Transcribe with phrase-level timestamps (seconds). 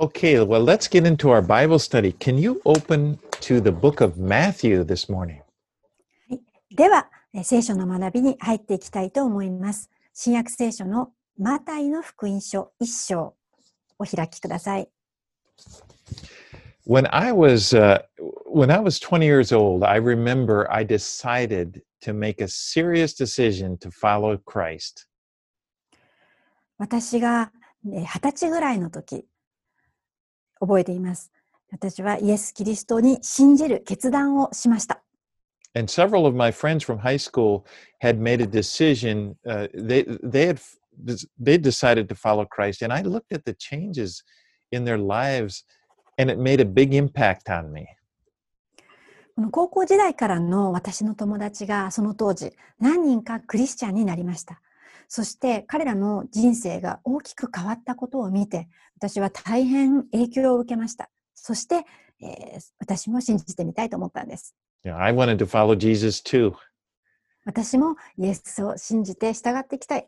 [0.00, 2.12] Okay, well, let's get into our Bible study.
[2.12, 5.42] Can you open to the book of Matthew this morning?
[6.74, 9.90] では、えー聖書の学びに入っていきたいと思います。
[10.14, 13.34] 新約聖書のマタイの福音書一章
[13.98, 14.88] お開きください。
[16.86, 18.00] When I was uh,
[18.46, 23.76] when I was 20 years old, I remember I decided to make a serious decision
[23.80, 25.06] to follow Christ.
[26.78, 27.52] 私が
[27.84, 29.26] えー二十歳ぐらいの時、
[30.59, 31.31] 覚えています。
[31.71, 35.01] 私はイエス・キリストに信じる決断をしました。
[35.75, 37.63] And several of my friends from high school
[38.01, 39.35] had made a decision.
[39.45, 40.61] Uh, they they had
[41.37, 44.23] they decided to follow Christ, and I looked at the changes
[44.71, 45.65] in their lives,
[46.17, 47.87] and it made a big impact on me.
[49.35, 54.61] この高校時代からの私の友達がその当時何人かクリスチャンになりました。
[55.07, 61.09] そして彼らの人生が大きく変わったことを見て私は大変影響を受けました。
[61.33, 61.85] そして、
[62.21, 64.55] えー私も信じてみたいと思ったんです。
[64.85, 66.53] Know, I wanted to follow Jesus too.
[67.45, 70.07] 私もイエスを信じて従っていきたい。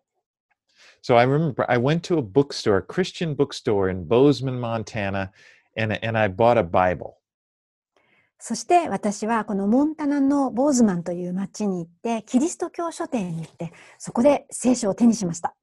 [1.04, 5.32] So I remember I went to a bookstore, a Christian bookstore in Bozeman, Montana,
[5.76, 7.18] and and I bought a Bible.
[8.40, 15.56] そして私はこのモンタナのボーズマンという町に行ってキリスト教書店に行ってそこで聖書を手にしました。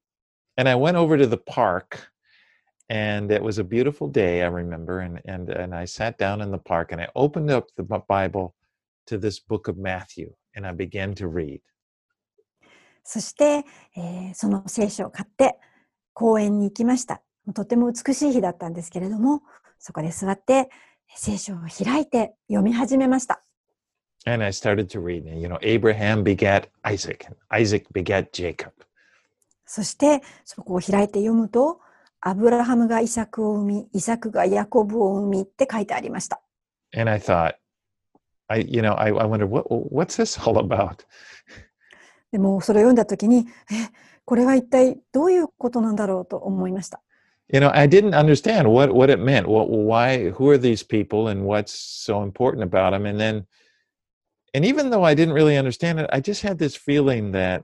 [0.57, 2.11] And I went over to the park,
[2.89, 4.43] and it was a beautiful day.
[4.43, 7.67] I remember, and and and I sat down in the park, and I opened up
[7.75, 8.53] the Bi- Bible
[9.07, 11.61] to this book of Matthew, and I began to read.
[13.03, 13.65] そして、
[13.95, 15.57] えーその聖書を買って
[16.13, 17.21] 公園に行きました。
[17.53, 19.43] とても美しい日だったんですけれども、
[19.77, 20.69] そこで座って
[21.13, 23.41] 聖書を開いて読み始めました。
[24.25, 25.23] And I started to read.
[25.39, 28.71] You know, Abraham begat Isaac, and Isaac begat Jacob.
[29.65, 31.79] そしてそこを開いて読むと、
[32.21, 36.41] アブラハムがイサクを生み、イサクがヤコブを生みって書いてありました。
[36.97, 37.55] And I thought,
[38.47, 41.05] I you know, I, I wondered what what's this all about.
[42.31, 43.45] でもそれを読んだ時に、え、
[44.25, 47.01] これは一体どういうことなんだろうと思いました。
[47.49, 49.47] You know, I didn't understand what what it meant.
[49.47, 50.29] What why?
[50.29, 53.05] Who are these people, and what's so important about them?
[53.05, 53.45] And then,
[54.53, 57.63] and even though I didn't really understand it, I just had this feeling that,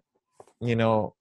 [0.60, 1.16] you know,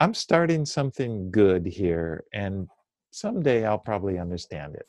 [0.00, 2.68] I'm starting something good here, and
[3.12, 4.86] someday I'll probably understand it.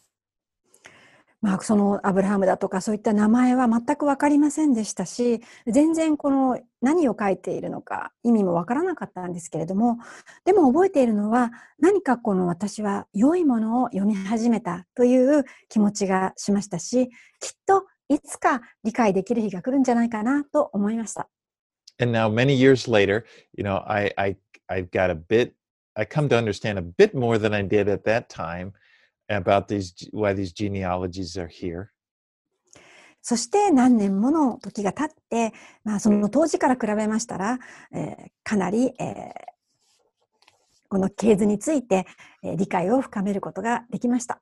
[1.41, 9.97] まあ、そのアブラハムだとかそういった名前は全く分かりませんでしたし全然この何を書いているのか意味も分からなかったんですけれども
[10.45, 17.09] でも覚えているのは何かこの私は良いものを読み始めたという気持ちがしましたし
[17.39, 21.27] きっといつか理解できる日が来るんじゃないかなと思いました。
[21.99, 23.23] And now, many years later,
[23.55, 24.35] you know, I I
[24.67, 25.53] I've got a bit.
[25.95, 28.73] I come to understand a bit more than I did at that time
[29.37, 31.87] about these why these genealogies are here?
[33.21, 35.53] そして何年もの時が経って、
[35.83, 37.59] まあ、その当時から比べましたら、
[37.93, 39.31] えーかなり、えー
[40.89, 42.05] この系図について、
[42.43, 44.41] えー理解を深めることができました。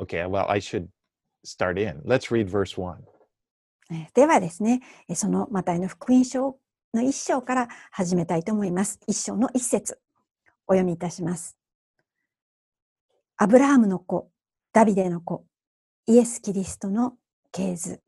[0.00, 0.86] Okay, well, I should
[1.44, 2.00] start in.
[2.06, 2.94] Let's read verse 1.
[3.90, 6.56] えーではですね、えーそのマタイの福音書
[6.94, 9.00] の一章から始めたいと思います。
[9.08, 9.98] 一章の一節
[10.68, 11.58] お読みいたします。
[13.36, 14.30] アブラハムの子、
[14.72, 15.44] ダビデの子、
[16.06, 17.14] イエス・キリストの
[17.50, 18.00] 系図。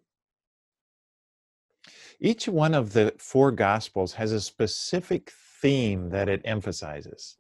[2.21, 7.39] Each one of the four gospels has a specific theme that it emphasizes.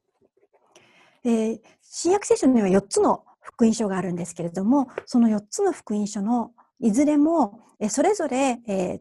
[1.24, 9.00] えー新約聖書には4つの福音書があるんですけれども、その4つの福音書のいずれも、えーそれぞれ、えー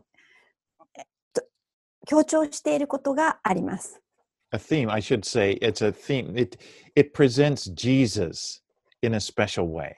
[0.96, 1.44] えっと
[2.06, 4.00] 強調していることがあります。
[4.52, 6.40] A theme, I should say, it's a theme.
[6.40, 6.60] It
[6.96, 8.62] it presents Jesus
[9.02, 9.94] in a special way.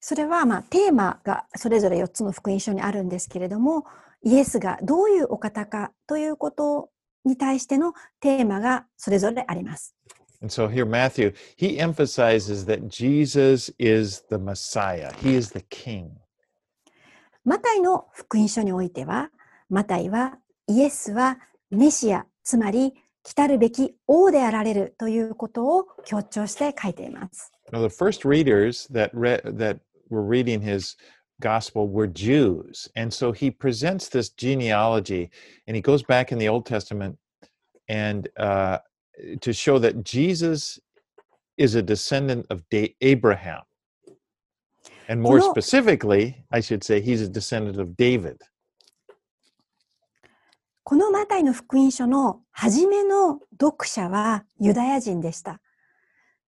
[0.00, 3.86] それは、まあ、テーマがそれぞれ4つの福音書にあるんですけれども、
[4.22, 6.90] イエスがどういうお方かということ
[7.24, 9.94] に対してのテーマがそれぞれあります。
[10.42, 15.10] And so here, Matthew, he emphasizes that Jesus is the Messiah.
[15.22, 16.10] He is the King.
[17.44, 19.30] マタイの福音書においては、
[19.70, 20.36] マタイは
[20.66, 21.38] イエスは
[21.70, 22.92] メシア、つまり
[23.23, 27.51] 来たるべき王であられるということを強調して書いています。
[27.71, 29.79] Now, the first readers that read that
[30.09, 30.95] were reading his
[31.39, 35.29] gospel were Jews, and so he presents this genealogy,
[35.67, 37.17] and he goes back in the Old Testament
[37.87, 38.79] and uh,
[39.41, 40.79] to show that Jesus
[41.57, 43.61] is a descendant of da- Abraham,
[45.07, 48.41] and more Well- specifically, I should say, he's a descendant of David.
[50.86, 55.62] このマタイの福音書の初めの読者はユダヤ人でした。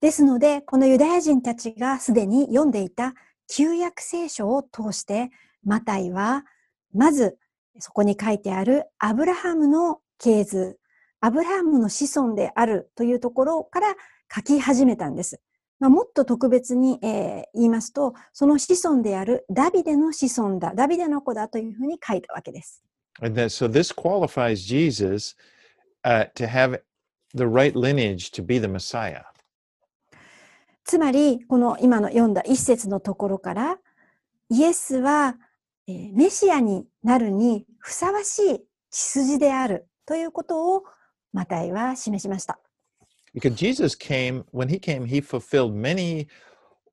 [0.03, 3.15] ですので、このユダヤ人たちがすでに読んでいた
[3.49, 5.31] 旧約聖書を通して、
[5.65, 6.45] マタイは、
[6.93, 7.39] まず
[7.79, 10.79] そこに書いてあるアブラハムの系図、
[11.21, 13.95] アブラハムの子孫であるというところから
[14.31, 15.41] 書き始めたんです。
[15.81, 22.83] まあ、もっと特別に、えー、言いますと、その子孫であるダビデの子孫だ、ダビデの子だというふうに書いたわけです。
[23.22, 26.80] And then, so this qualifies Jesus、uh, to have
[27.34, 29.24] the right lineage to be the Messiah.
[30.84, 33.78] つまり、この今の読んだ一節のところから、
[34.50, 35.38] イエスは、
[35.88, 38.60] えー、メシアになるにふさわしい
[38.90, 40.84] 血筋であるということを
[41.32, 42.60] マタイは示しました。
[43.34, 46.28] Because Jesus came, when he came, he fulfilled many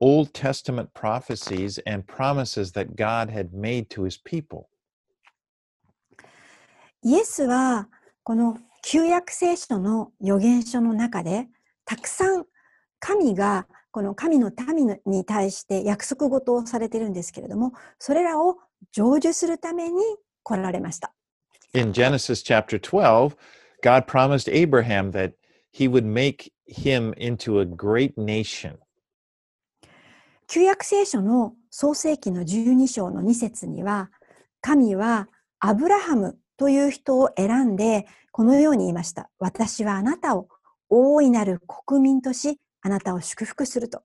[0.00, 4.69] Old Testament prophecies and promises that God had made to his people.
[7.05, 7.89] イエスは
[8.23, 11.47] この旧約聖書の預言書の中で
[11.85, 12.45] たくさん
[13.00, 18.55] 神がこの神の民に対して約束事をされているんですけれどもそれらを
[18.94, 20.01] 成就するために
[20.44, 21.13] 来られました。
[21.73, 23.35] In Genesis chapter 12,
[23.81, 25.33] God promised Abraham that
[25.71, 28.77] he would make him into a great nation.
[30.47, 34.09] 旧約聖書の創世記の12章の2節には
[34.61, 35.27] 神は
[35.59, 39.30] アブラハムという人を選んで、このように言いました。
[39.38, 40.48] 私はあなたを
[40.88, 44.01] 大いなる国民とし、あなたを祝福すると。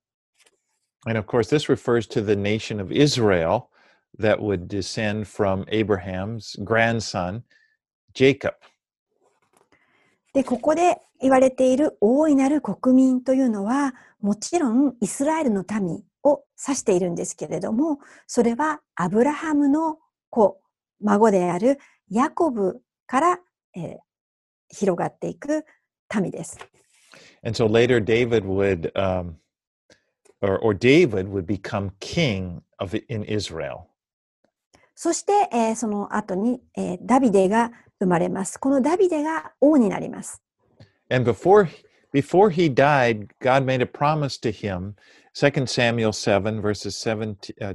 [1.07, 3.69] And of course, this refers to the nation of Israel
[4.19, 7.43] that would descend from Abraham's grandson,
[8.13, 8.55] Jacob.
[10.35, 20.61] で、ここで言われている大いなる国民というのは、もちろんイスラエルの民を指しているんですけれども、それはアブラハムの子、
[21.01, 21.79] 孫である
[22.11, 23.39] ヤコブから、
[23.75, 23.97] えー、
[24.71, 25.65] 広がっていく
[26.15, 26.59] 民です。
[27.43, 29.35] And so later David would, um,
[30.41, 33.89] or, or David would become king of in Israel.
[34.95, 37.71] そして、えー、その後に、えー、ダビデが
[38.01, 38.59] 生まれます。
[38.59, 40.43] このダビデが王になります。
[41.11, 41.69] And before,
[42.13, 44.95] before he died, God made a promise to him,
[45.35, 47.75] 2 Samuel 7, verses 7, uh,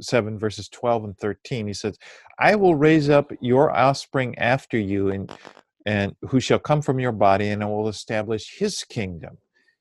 [0.00, 1.98] 7 verses 12 and 13 he says
[2.38, 5.32] i will raise up your offspring after you and
[5.86, 9.38] and who shall come from your body and i will establish his kingdom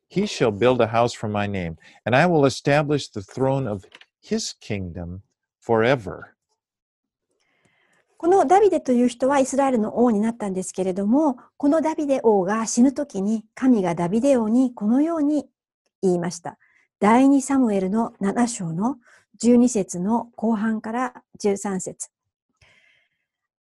[0.08, 3.86] he shall build a house for my name and i will establish the throne of
[4.22, 5.22] his kingdom
[5.60, 6.36] forever
[8.22, 15.48] このダビデという人はイスラエルの王になったんですけれども、このダビデ王が死ぬ時に神がダビデ王にこのように
[16.04, 16.60] 言いました。
[17.00, 18.98] 第2サムエルの7章の
[19.43, 22.09] 12節の後半から13節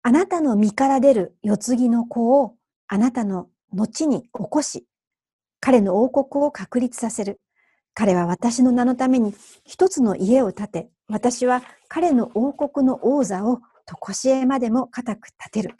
[0.03, 2.55] あなたの身から出る世継ぎの子を
[2.87, 4.85] あなたの後に起こし、
[5.59, 7.41] 彼の王国を確立させる。
[7.93, 9.35] 彼は私の名のために
[9.65, 15.75] 一つの家を建て、私は彼の王国の王座を常しえまでも固く立てる。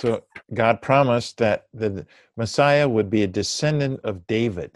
[0.00, 0.22] So
[0.54, 2.06] God promised that the
[2.36, 4.70] Messiah would be a descendant of David.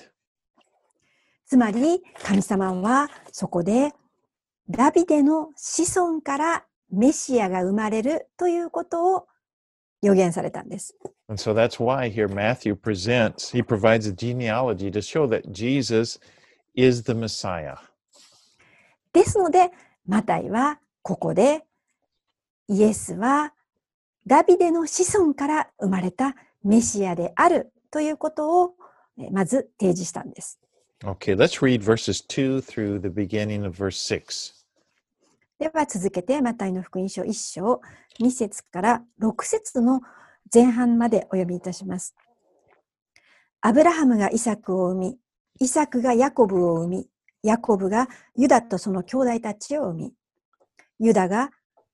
[1.47, 3.93] つまり神様はそこで
[4.69, 9.27] ダビデの子孫からメシアが生まれるということを
[10.03, 10.97] 予言されたんです。
[11.29, 16.21] And so that's why here Matthew presents, he provides a genealogy to show that Jesus
[16.75, 17.77] is the Messiah.
[19.13, 19.71] ですので、
[20.07, 21.65] マタイはここで
[22.69, 23.53] イエスは
[24.27, 28.75] ダビデの子孫から生まれたメシアであるということを
[29.31, 30.62] まず提示したんです。
[31.05, 34.55] Okay, let's read verses 2 through the beginning of verse 6.
[35.59, 37.81] では続けて、マタイの福音書1章
[38.21, 40.01] 2節から6節の
[40.55, 42.15] 前半までお読みいたします。
[43.63, 45.19] アブラハムがイサクを生み、
[45.59, 47.09] イサクがヤコブを生み、
[47.43, 50.13] ヤコブがユダとその兄弟たちを生み、
[51.01, 51.51] ユダが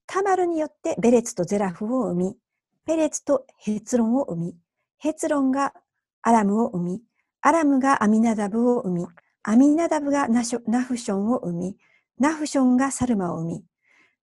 [0.07, 2.37] タマルによってベレツとゼラフを生み、
[2.85, 4.57] ペレツとヘツロンを生み、
[4.99, 5.73] ヘツロンが
[6.21, 7.03] アラムを生み、
[7.41, 9.07] アラムがアミナダブを生み、
[9.43, 11.77] アミナダブがナフションを生み、
[12.19, 13.65] ナフションがサルマを生み、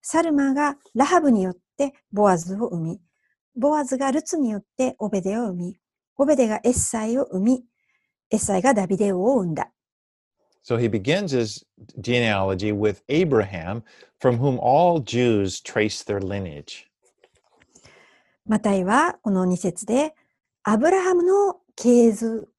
[0.01, 3.01] サルマがラハブによってボアズを生み、
[3.55, 5.77] ボアズがルツによってオベデを生み、
[6.17, 7.63] オベデがエッサイを生み、
[8.29, 9.71] エッサイがダビデ王を生んだ。
[10.63, 11.63] So he begins his
[12.01, 13.83] genealogy with Abraham,
[14.19, 16.87] from whom all Jews trace their lineage.
[18.45, 20.15] マタイはこの2節で、
[20.63, 22.49] アブラハムの系図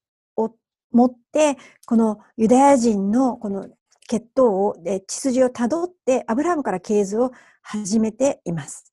[0.96, 3.68] 持って、このユダヤ人のこの
[4.08, 4.76] 血統を、
[5.06, 8.92] 血筋をたどって、アブラハムから系図を始めています。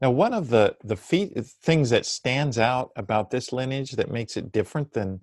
[0.00, 4.50] Now, one of the, the things that stands out about this lineage that makes it
[4.50, 5.20] different than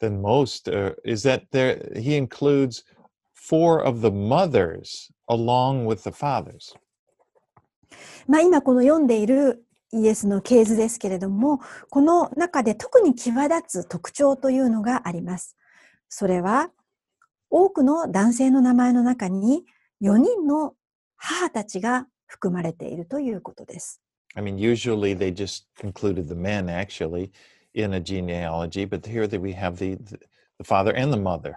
[0.00, 2.84] than most uh, is that there he includes
[3.32, 6.74] four of the mothers along with the fathers.
[8.26, 15.56] まあ、今この読んでいるイエスの系図ですけれども、この中で特に際立つ特徴というのがあります。
[16.08, 16.70] それは、
[17.50, 19.64] 多くの男性の名前の中に
[20.02, 20.74] 4人の
[21.16, 24.02] 母たちが含まれているということです。
[24.34, 27.30] I mean, usually they just included the men actually
[27.72, 30.18] in a genealogy, but here that we have the, the
[30.58, 31.54] the father and the mother.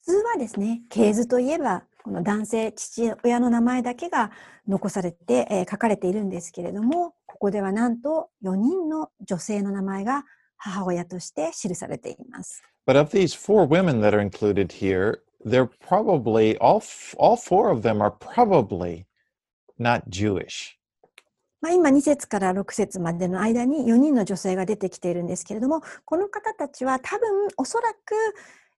[0.00, 4.30] 普通はですね、系図といえば、この男性、父親の名前だけが
[4.68, 10.24] 残されて、えー書かれているんですけれども、ここではなんと4人の女性の名前が
[10.58, 12.62] 母親として記されています。
[12.86, 16.82] But of these four women that are included here, they're probably all
[17.16, 19.06] all four of them are probably
[19.80, 20.76] not Jewish.
[21.62, 28.14] まあ、今2節から6節までの間に4人の女性が出てきているんですけれども、この方たちは多分おそらく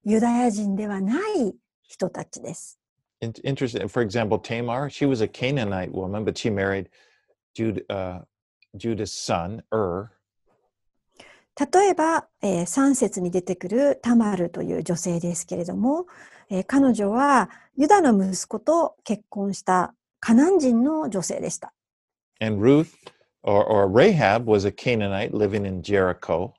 [0.04, 2.78] ユダヤ人ではない人たちです。
[3.20, 3.88] In- interesting.
[3.88, 6.88] For example, Tamar, she was a Canaanite woman, but she married
[7.54, 8.20] Jude, uh,
[8.76, 10.10] Judah's son Ur.
[11.58, 16.06] 例えば、え3節に出てくるタマルという女性ですけれども、
[16.50, 21.72] えー彼女はユダの息子と結婚したカナン人の女性でした。
[22.40, 22.92] And Ruth
[23.42, 26.52] or, or Rahab was a Canaanite living in Jericho.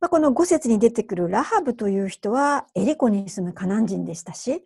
[0.00, 4.64] まあ、この5節に出てくるラハブという人はエリコに住むカナン人でしたし、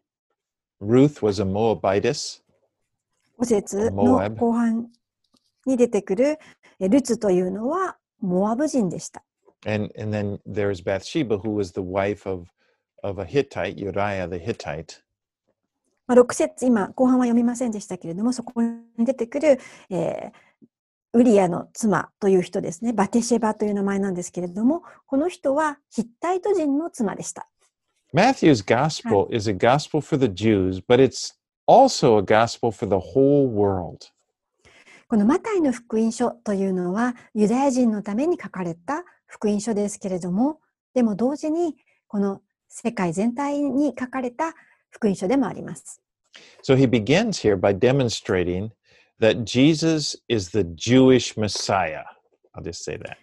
[0.80, 2.42] Ruth was a Moabitess.
[3.40, 4.88] 5節モの後半
[5.66, 6.38] に出てくる
[6.80, 9.24] えルツというのはモアブ人でした。
[9.66, 12.46] And, and then there's Bathsheba, who was the wife of,
[13.02, 15.02] of a Hittite, Uriah the Hittite.
[16.06, 19.58] まあ、6節今後半は読みませんでしたけれどもそこに出てくる、
[19.90, 20.48] えー
[21.14, 27.48] ウリアの妻という人ですねバテシェバという名前なんですけれどもこの人はヒッタイト人の妻でした。
[28.13, 31.33] Matthew's gospel is a gospel for the Jews, but it's
[31.65, 34.11] also a gospel for the whole world.
[35.07, 40.59] このマタイの福音書というのはユダヤ人のために書かれた福音書ですけれども
[40.95, 41.75] でも同時に
[42.07, 44.53] この世界全体に書かれた
[44.89, 46.01] 福音書でもあります。
[46.63, 48.71] So he begins here by demonstrating
[49.19, 52.03] that Jesus is the Jewish Messiah.
[52.55, 53.17] I'll just say that.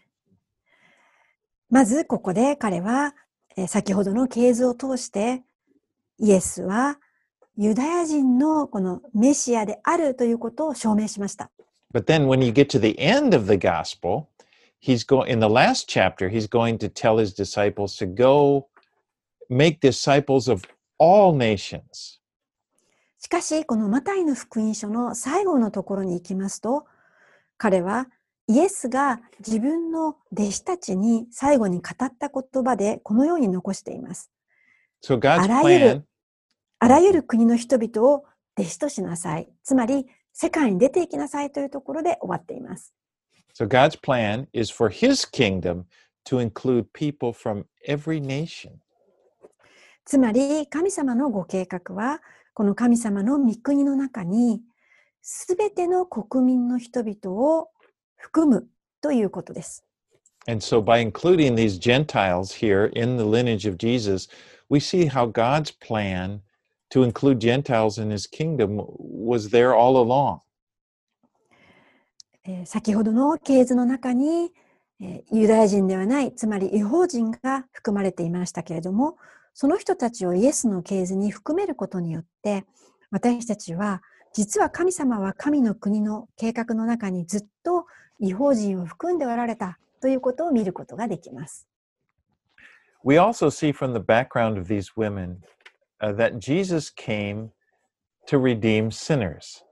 [1.68, 3.14] まずここで彼は、
[3.57, 5.43] えー先ほどの系図を通して
[6.19, 6.99] イエスは
[7.57, 11.51] ユダヤ人のこのメシアであるということを証明しました。
[11.93, 14.27] But then when you get to the end of the gospel,
[14.81, 18.67] he's going in the last chapter, he's going to tell his disciples to go
[19.49, 20.63] make disciples of
[20.99, 22.19] all nations.
[23.19, 26.85] しかしこのマタイの福音書の最後のところに行きますと
[27.57, 28.07] 彼は
[28.47, 34.31] イエスが自分の弟子たちに最後に語った言葉でこのように残しています。
[35.03, 36.01] So God's あらゆる plan
[36.79, 38.25] あらゆる国の人々を
[38.57, 39.49] 弟子としなさい。
[39.63, 42.93] つまり世界に出ていきなさいというところで終わっています。
[43.57, 45.85] So God's plan is for his kingdom
[46.25, 48.73] to include people from every nation.
[50.05, 52.21] つまり神様のご計画は
[52.53, 54.61] この神様の御国の中に
[55.21, 57.69] すべての国民の人々を
[58.17, 58.67] 含む
[59.01, 59.85] ということです。
[60.47, 64.29] And so by including these Gentiles here in the lineage of Jesus,
[64.69, 66.41] we see how God's plan
[66.91, 70.41] to include Gentiles in his kingdom was there all along.
[72.47, 74.51] えー先ほどの系図の中に、
[75.01, 79.17] えーユダヤ人ではないつまり違法人が含まれていましたけれども
[79.53, 82.65] その人たちをイエスの系図に含めることによって
[83.09, 84.03] 私たちは
[84.33, 87.85] 実は神様は神の国の計画の中にずっと
[88.19, 91.67] 違法人を含んでおられたということを見ることができます。
[93.03, 95.37] We also see from the background of these women
[96.01, 97.49] uh, that Jesus came
[98.27, 99.63] to redeem sinners.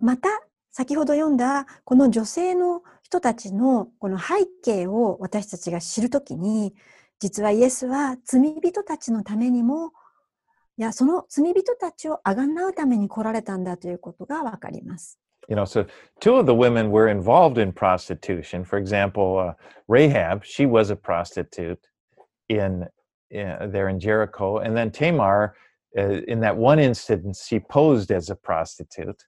[0.00, 0.28] また
[0.70, 6.74] 先ほど読んだこの女性の人たちのこの背景を私たちが知るときに
[7.20, 9.92] 実はイエスは罪人たちのためにも
[10.76, 15.20] いやその罪人たちをあがなうために来られたんだということがわかります。
[15.49, 15.85] You know, so
[16.19, 18.63] two of the women were involved in prostitution.
[18.63, 19.53] For example, uh,
[19.87, 21.83] Rahab, she was a prostitute
[22.49, 25.55] in, uh, there in Jericho, and then Tamar,
[25.97, 29.25] uh, in that one instance, she posed as a prostitute.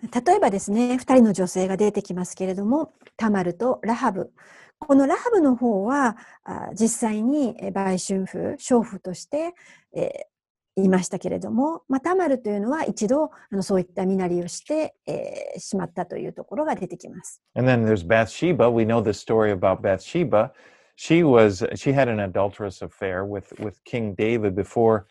[0.00, 4.30] 例えばですね2人の女性が出てきますけれどもタマルとラハブ
[4.78, 9.54] このラハブの方はあ実際にえ売春婦娼婦として、
[9.92, 10.31] えー
[10.75, 17.41] いましたけれども、まあ、タマルというのは一度あのそういった身なりをして、えー、しまったというところが出てきます。
[17.55, 18.69] And then there's Bathsheba.
[18.69, 20.51] We know the story about Bathsheba.
[20.95, 25.05] She was she had an adulterous affair with with King David before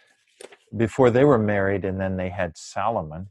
[0.76, 3.26] before they were married, and then they had Solomon.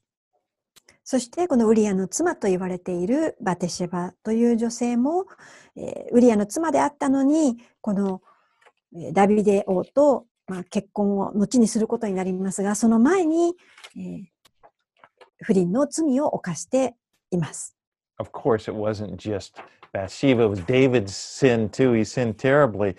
[1.04, 5.26] そしてこのウリアの妻と言われているバテシェバという女性も、
[5.76, 8.22] えー、ウリアの妻であったのにこの
[9.14, 13.54] ダビデ王と、まあ、結婚を後にすることになりますがその前に、
[13.96, 14.24] えー、
[15.44, 16.94] 不倫の罪を犯して
[17.32, 17.78] います。
[18.20, 19.54] Of course, it wasn't just
[19.94, 21.94] Bathsheba, it was David's sin too.
[21.94, 22.98] He sinned terribly.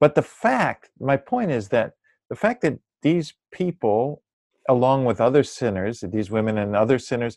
[0.00, 1.92] But the fact, my point is that
[2.30, 4.22] the fact that these people,
[4.66, 7.36] along with other sinners, these women and other sinners,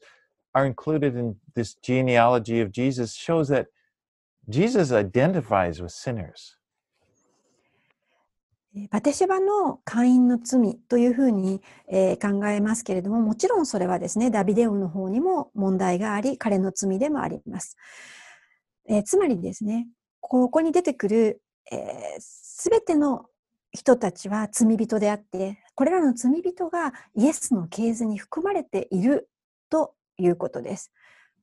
[0.56, 3.68] are included in this genealogy of Jesus shows that
[4.50, 6.57] Jesus identifies with sinners.
[8.92, 17.78] バテシェバの会員の罪というふうに、えー、考えますけれども、もちろんそれはですね、ダビデオの方にも問題があり、彼の罪でもあります。
[18.88, 19.88] えー、つまりですね、
[20.20, 21.42] ここに出てくる
[22.20, 23.26] すべ、えー、ての
[23.72, 29.30] 人たちは罪人であって、これらの罪人がイエスの系図に含まれている
[29.70, 30.92] ということです。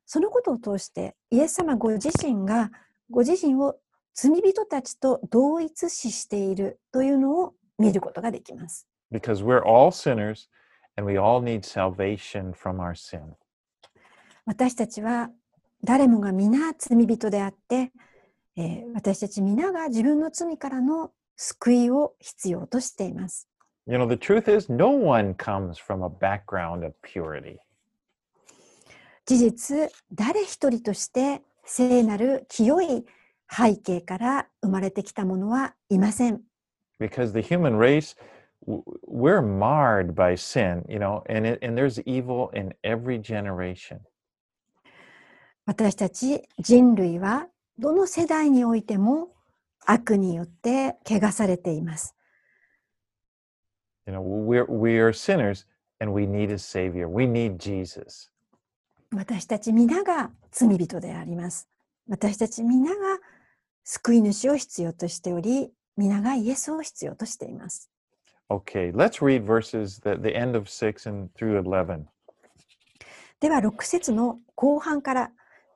[0.07, 2.71] そのことを通して、イエス様ご自身が
[3.11, 3.77] ご自身を
[4.15, 8.87] 罪人たちと同一視しているというのを見ることができます。
[9.13, 10.49] Because we're all sinners
[10.97, 13.35] and we all need salvation from our sin.
[14.47, 15.31] 私たちは
[15.83, 17.93] 誰もが皆罪人であって、
[18.57, 23.49] えー、私たち皆が自分の罪からの救いを必要としています。
[23.87, 27.59] You know, the truth is, no one comes from a background of purity.
[29.27, 33.05] 事実、誰一人として聖なる清い
[33.55, 36.41] 背景から生まれてきたものはいません。
[36.99, 38.17] Because the human race,
[38.67, 44.01] we're marred by sin, you know, and, it, and there's evil in every generation.
[45.67, 47.47] 私たち人類は
[47.79, 49.29] どの世代においても
[49.87, 52.15] 悪によって汚されています。
[54.07, 55.65] You know, we're, we are sinners
[56.01, 57.09] and we need a savior.
[57.09, 58.31] We need Jesus.
[59.13, 61.69] 私たち皆が罪人であります。
[62.09, 63.19] 私たち皆が
[63.85, 67.91] 救い主を必要としており、皆がイエスを必要としています。
[68.51, 72.05] Okay, let's read verses the, the end of 6 and through 11.
[73.41, 75.31] では6節の後半から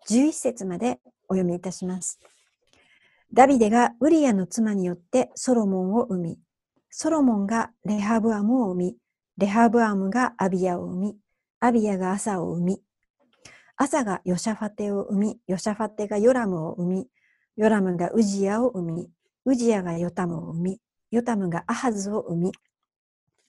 [0.09, 2.19] 11節までお読みいたします。
[3.33, 6.39] ダビデがウリアの妻によってソロモンを生み、
[6.91, 8.97] ソロモンがレハブアムを生み、
[9.37, 11.17] レハブアムがアビアを生み、
[11.61, 12.81] アビアがアサを生み、
[13.77, 17.07] アサがヨシャファテを生み、ヨシャファテがヨラムを生み、
[17.59, 19.11] ヨラムがウジヤを生み、
[19.45, 22.53] ウジヤがヨタムを生み、ヨタムがアハズを生み、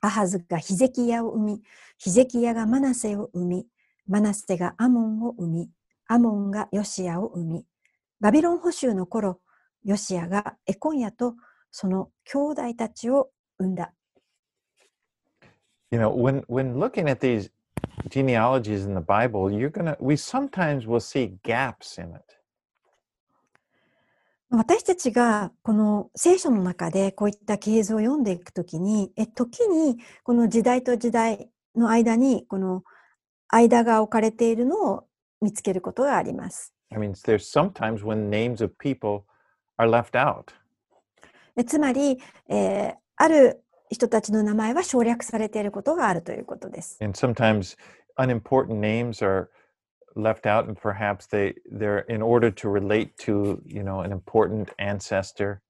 [0.02, 1.62] アハズがヒゼキヤを生み、
[2.00, 3.68] ヒゼキヤがマナセを生み、
[4.08, 5.70] マナセがアモンを生み、
[6.08, 7.66] アモンがヨシアを生み、
[8.20, 9.42] バビロン捕囚の頃、
[9.86, 11.36] ヨシアがエコンヤと
[11.70, 13.94] その兄弟たちを生んだ。
[15.92, 17.52] You know, when, when looking at these
[18.10, 22.39] genealogies in the Bible, you're gonna, we sometimes will see gaps in it.
[24.52, 32.84] 私たちがこの聖書の中でこういった系図を読んでいくときに、え時にこの時代と時代の間にこの
[33.48, 35.04] 間が置かれているのを
[35.40, 36.74] 見つけることがあります。
[36.92, 39.24] I mean, there's sometimes when names of people
[39.78, 40.46] are left out.
[41.66, 46.98] つまり、えー、ある人たちの名前は省略されていることがあるということです。
[47.04, 47.78] And sometimes
[48.18, 49.48] unimportant names are
[50.19, 54.71] left out and perhaps they they're in order to relate to you know an important
[54.79, 55.61] ancestor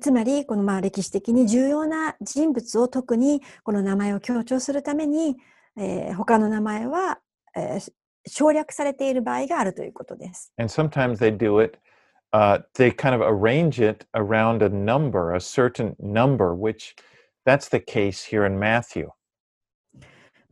[0.00, 5.36] つまりこのまあ歴史的に重要な人物を特にこの名前を強調するために、
[5.76, 7.18] えー、他の名前は、
[7.56, 7.92] えー、
[8.26, 10.52] 省略されている場合があるということです。
[10.58, 11.78] And sometimes they do it,
[12.32, 16.94] uh, they kind of arrange it around a number, a certain number, which
[17.44, 19.08] that's the case here in Matthew.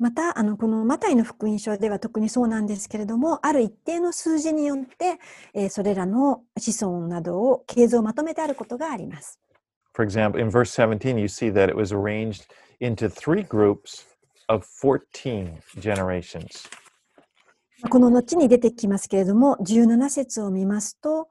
[0.03, 5.17] またあのこのマタイの福音書では特にそうなんですけれどもある一定の数字によって、
[5.53, 9.39] えー、それらの子孫などを形像をまとめてあることがあります。
[9.95, 12.47] For example, in verse 17, you see that it was arranged
[12.81, 14.05] into three groups
[14.49, 16.67] of 14 generations.
[17.89, 21.29] この後に出てきますけれども、17節を見ますと、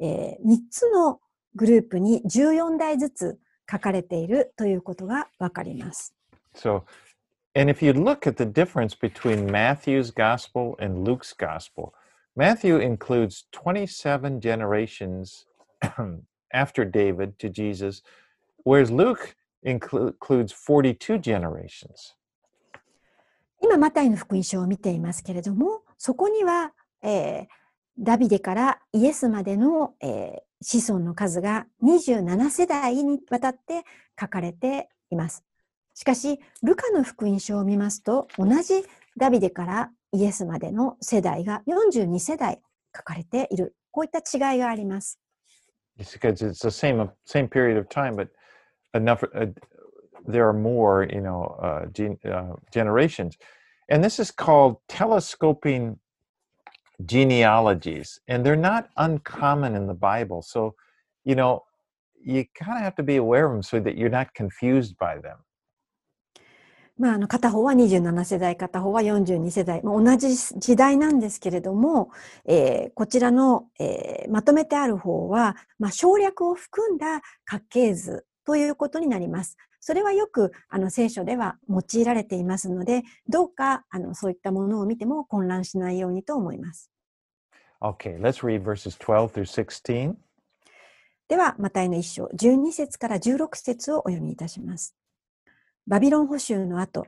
[0.00, 1.20] えー、3つの
[1.54, 3.38] グループに14代ずつ
[3.70, 6.14] 書かれているということがわかります。
[6.56, 6.84] So,
[7.55, 11.93] And if you look at the difference between Matthew's gospel and Luke's gospel,
[12.35, 15.45] Matthew includes 27 generations
[16.53, 18.01] after David to Jesus,
[18.63, 22.15] whereas Luke includes 42 generations.
[23.63, 27.47] 今、マタイの福音書を見ていますけれども、そこには、えー
[27.99, 33.83] ダビデからイエスまでの、えー子孫の数が27世代にわたって
[34.19, 35.43] 書かれています。
[35.96, 38.84] しかし、ルカの福音書を見ますと、同じ
[39.16, 42.60] ダビデからイエスまでの世代が42世代
[42.94, 43.74] 書かれている。
[43.90, 45.18] こういった違いがあります。
[45.98, 48.28] It's because it's the same same period of time, but
[48.92, 49.24] enough.
[49.34, 49.50] Uh,
[50.28, 53.38] there are more, you know, uh, gen, uh, generations,
[53.88, 55.96] and this is called telescoping
[57.06, 60.42] genealogies, and they're not uncommon in the Bible.
[60.42, 60.74] So,
[61.24, 61.64] you know,
[62.22, 65.16] you kind of have to be aware of them so that you're not confused by
[65.16, 65.38] them.
[66.98, 72.10] まあ、あの片方は27世代、片方は42世代、まあ、同じ時代なんですけれども、
[72.46, 79.56] えーこちらの、えーまとめてある方は、まあ、省略を含んだ家系図ということになります。
[79.80, 86.90] それはよくあの聖書では用いられていますので、どうかあのそういったものを見ても混乱しないようにと思います。
[87.80, 90.14] Okay, let's read verses 12 through 16.
[91.28, 94.96] では、マタイの一章、12節から16節をお読みいたします。
[95.88, 97.06] バビロン捕囚の後、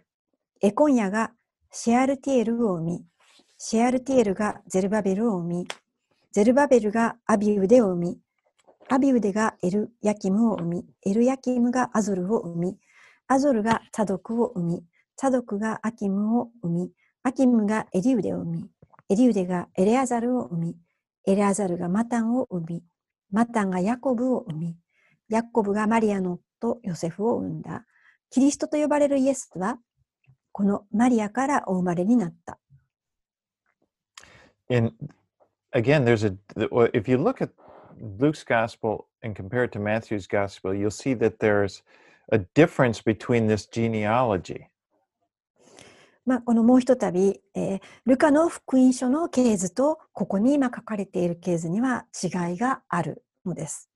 [0.60, 1.32] エコンヤが
[1.72, 3.04] シェアルティエルを生み、
[3.58, 5.68] シェアルティエルがゼルバベルを生み、
[6.30, 8.18] ゼルバベルがアビウデを生み、
[8.88, 12.78] アビウデがエルヤキムを生み、エルヤキムがアゾルを生み、
[13.26, 14.84] アゾルがツァドクを生み、
[15.16, 16.92] ツァドクがアキムを生み、
[17.24, 18.70] アキムがエリウデを生み、
[19.08, 20.76] エリウデがエレアザルを生み、
[21.26, 22.84] エレアザルがマタンを生み、
[23.32, 24.76] マタンがヤコブを生み、
[25.28, 27.84] ヤコブがマリアの夫ヨセフを生んだ。
[28.30, 29.78] キリストと呼ばれるイエスは、
[30.52, 32.58] このマリアからお生まれになった。
[34.70, 34.92] And
[35.72, 36.36] again, there's a,
[36.92, 37.50] if you look at
[38.18, 41.82] Luke's gospel and compare it to Matthew's gospel, you'll see that there's
[42.30, 44.66] a difference between this genealogy.
[46.26, 53.87] まあ、このもうひとたび、えールカの福音書の系図と、ここに今書かれている系図には違いがあるのです。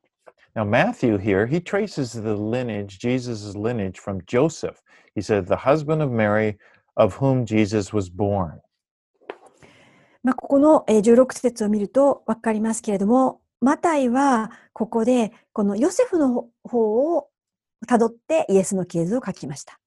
[0.56, 4.82] Now, Matthew here, he traces the lineage, Jesus' lineage from Joseph.
[5.13, 6.58] He said, the husband of Mary,
[6.96, 8.60] of whom Jesus was born.
[10.24, 17.30] まあ、ここのえー16節を見ると分かりますけれども、マタイはここでこのヨセフの方を
[17.88, 19.80] たどってイエスの系図を書きました。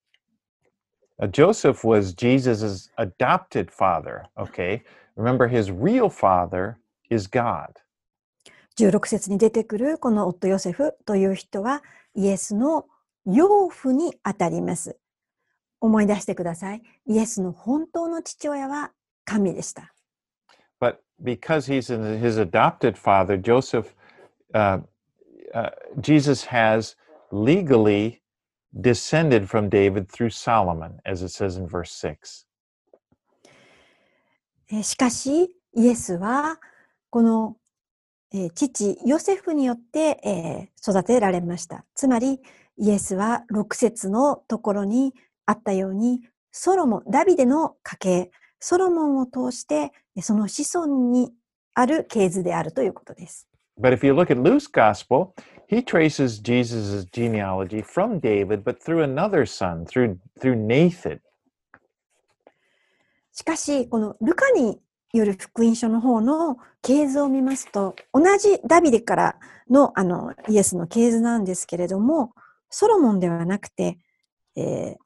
[1.20, 4.83] Uh, Joseph was Jesus' adopted father, okay?
[5.16, 6.78] Remember, his real father
[7.11, 7.74] is God.
[8.77, 11.81] 16節に出てくるこの夫ヨセフという人は
[12.13, 12.85] イエスの
[13.25, 14.97] 養父にあたります。
[15.81, 16.81] 思い出してください。
[17.07, 18.91] イエスの本当の父親は
[19.23, 19.93] 神でした。
[20.79, 23.93] But because he's in his adopted father, Joseph,
[24.53, 24.81] uh,
[25.53, 25.69] uh,
[26.01, 26.95] Jesus has
[27.31, 28.21] legally
[28.73, 32.45] descended from David through Solomon, as it says in verse 6.
[34.71, 36.59] えーしかし、イエスは、
[37.09, 37.57] この、
[38.38, 41.86] えー父、ヨセフによって、えー育てられました。
[41.95, 42.41] つまり、
[42.78, 45.13] イエスは6節のところに
[45.45, 46.19] あったように、
[46.52, 51.32] ソロモン、ダビデの家系、ソロモンを通して、えーその子孫に
[51.76, 53.48] ある系図であるということです。
[53.80, 55.30] But if you look at Luke's gospel,
[55.69, 61.21] he traces Jesus' genealogy from David, but through another son, through through Nathan.
[63.32, 64.82] しかし、このルカに
[65.17, 69.36] よる福音書の方の系図を見ますと、同じダビデから
[69.69, 72.34] のあのイエスの系図なんですけれども、
[72.69, 73.97] ソロモンではなくて、
[74.56, 75.06] えー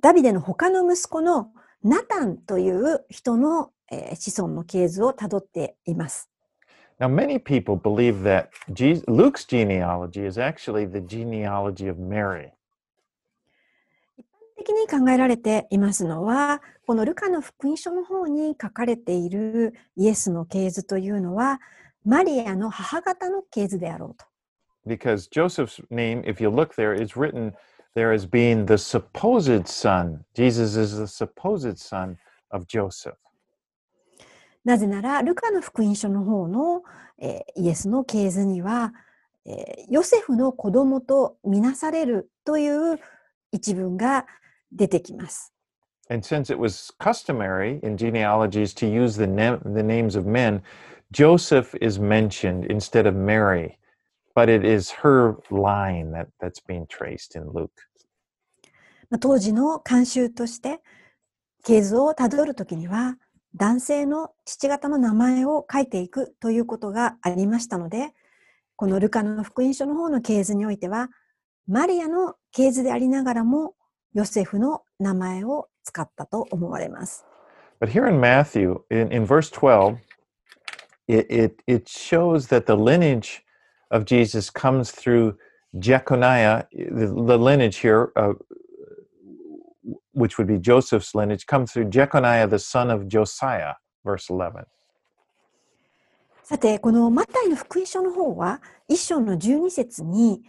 [0.00, 1.52] ダビデの他の息子の
[1.84, 6.28] ナタンという人の、えー子孫の系図をたどっています。
[6.98, 12.50] Now, many people believe that j Luke's genealogy is actually the genealogy of Mary.
[14.62, 21.60] 的に考えられていますのは、このルカの福音書の方に書かれているイエスの系図というのは、
[22.04, 24.24] マリアの母方の系図であろうと。
[24.86, 27.52] because Joseph's name, if you look there, is written
[27.94, 30.24] there as being the supposed son.
[30.34, 32.16] Jesus is the supposed son
[32.50, 33.16] of Joseph.
[34.64, 36.82] なぜなら、ルカの福音書の方の、
[37.18, 38.92] えーイエスの系図には、
[39.44, 43.00] えーヨセフの子供とみなされるという
[43.52, 44.26] 一文が
[44.72, 45.52] 出てきます。
[46.08, 50.62] And since it was customary in genealogies to use the, na- the names of men,
[51.12, 53.78] Joseph is mentioned instead of Mary,
[54.34, 57.70] but it is her line that, that's being traced in Luke.
[59.10, 60.80] まあ当時の慣習として、
[61.64, 63.16] 系図をたどるときには、
[63.54, 68.14] 男性の父方の名前を書いていくということがありましたので、
[68.76, 71.10] このルカの福音書の方の系図においては、
[71.68, 73.74] マリアの系図でありながらも、
[74.14, 77.24] ヨセフの名前を使ったと思われます。
[77.80, 79.98] But here in Matthew, in, in verse 12,
[81.08, 83.42] it, it, it shows that the lineage
[83.90, 85.36] of Jesus comes through
[85.78, 86.66] Jeconiah.
[86.72, 88.34] The, the lineage here, uh,
[90.12, 94.66] which would be Joseph's lineage, comes through Jeconiah, the son of Josiah, verse 11.
[96.44, 100.42] さて、このマタイの福音書の方は、一章の12節に、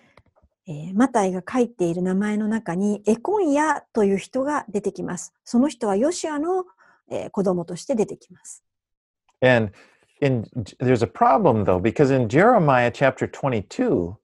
[0.65, 5.33] えーマタイが書いている名前の中に、エコンヤという人が出てきます。
[5.43, 6.65] その人はヨシアの、
[7.09, 8.63] えー子供として出てきます。
[9.41, 9.71] And
[10.21, 10.43] in,
[10.79, 14.15] there's a problem though, because in Jeremiah chapter 22,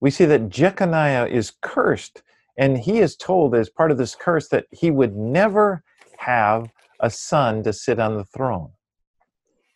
[0.00, 2.22] we see that Jeconiah is cursed,
[2.56, 5.82] and he is told as part of this curse that he would never
[6.18, 8.70] have a son to sit on the throne.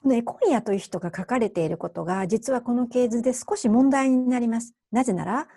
[0.03, 4.75] このエコンヤという人が書かれていることが、実はこの系図で少し問題になります。
[4.93, 5.49] なぜなら、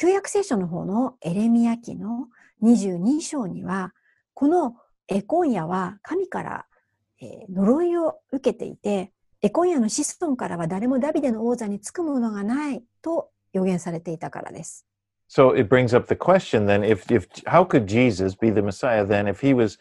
[0.00, 2.28] 旧約聖書の方のエレミヤ記の
[2.62, 3.92] 22章には、
[4.32, 4.76] この
[5.08, 6.66] エコンヤは神から、
[7.20, 14.86] えー呪いを受けていて、エコンヤの子孫からは誰もダビデの王座につくものがないと予言されていたからです。
[15.28, 19.28] So it brings up the question then if, if how could Jesus be the Messiah then
[19.28, 19.78] if he was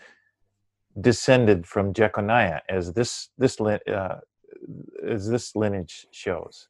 [0.99, 4.19] descended from Jeconiah as this this uh,
[5.09, 6.67] as this lineage shows?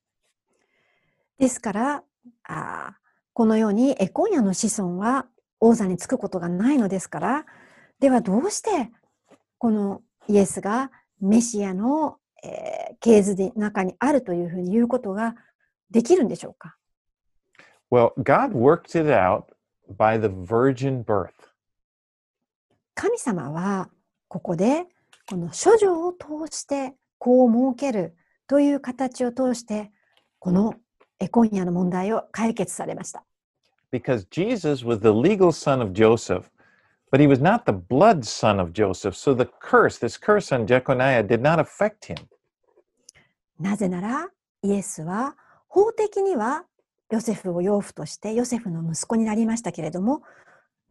[1.39, 2.03] ですから、
[2.43, 5.27] あーこのようにエコンヤの子孫は
[5.59, 7.45] 王座につくことがないのですから、
[7.99, 8.91] ではどうして
[9.57, 15.35] このイエスがメシアの、えー系図の中にあるというふうに言うことが
[15.89, 16.75] できるんでしょうか
[17.91, 19.45] ？Well, God worked it out
[19.97, 21.29] by the virgin birth.
[22.93, 23.89] 神様は
[24.27, 24.85] ここで
[25.29, 28.15] この処女を通して子を設ける
[28.47, 29.91] という形を通して
[30.39, 30.73] この
[31.19, 33.23] エコンヤの問題を解決されました。
[33.91, 36.49] because Jesus was the legal son of Joseph,
[37.11, 39.15] but he was not the blood son of Joseph.
[39.15, 42.17] So the curse, this curse on Jeconiah, did not affect him.
[43.59, 44.29] なぜなら
[44.63, 45.35] イエスは
[45.67, 46.63] 法的には
[47.11, 50.21] ヨセフを養父としてヨセフの息子になりましたけれども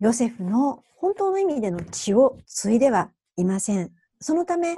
[0.00, 3.90] ヨセフの本当の意味での血を継いではいません。
[4.20, 4.76] そのため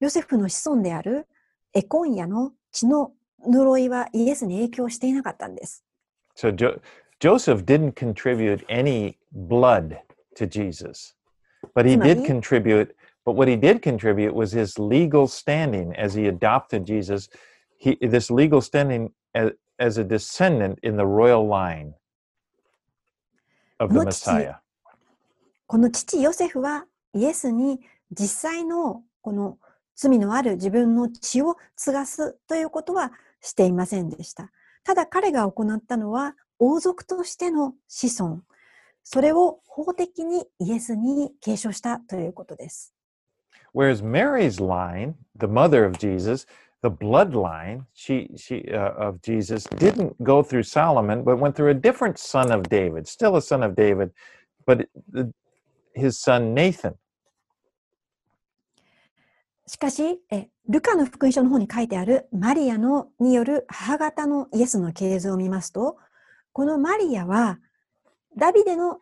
[0.00, 1.28] ヨセフの子孫である
[1.72, 3.12] エコンヤの血の
[3.46, 5.84] 呪いはイエスに影響していなかったんです。
[6.36, 6.80] So jo-
[7.20, 9.98] Joseph didn't contribute any blood
[10.36, 11.14] to Jesus,
[11.74, 12.94] but he did contribute.
[13.24, 17.28] But what he did contribute was his legal standing as he adopted Jesus.
[17.76, 21.94] He this legal standing as, as a descendant in the royal line
[23.78, 24.56] of the Messiah.
[25.66, 29.58] この父ヨセフはイエスに実際のこの
[29.94, 34.50] 罪のある自分の血を継がすということはしていませんでした。
[34.84, 38.42] ただ彼が行ったのは王族としての子孫。
[39.02, 42.94] それを法的にイエスに継承したということです。
[43.74, 46.46] Whereas Mary's line, the mother of Jesus,
[46.82, 51.74] the bloodline she, she, uh, of Jesus, didn't go through Solomon, but went through a
[51.74, 54.10] different son of David, still a son of David,
[54.66, 55.32] but the,
[55.94, 56.94] his son Nathan.
[59.70, 65.96] しかし、えルカの福音書の方に書いてあるマリアのによる母方のイエスの系図を見ますと、
[66.52, 67.60] このマリアは
[68.36, 68.98] ダビデの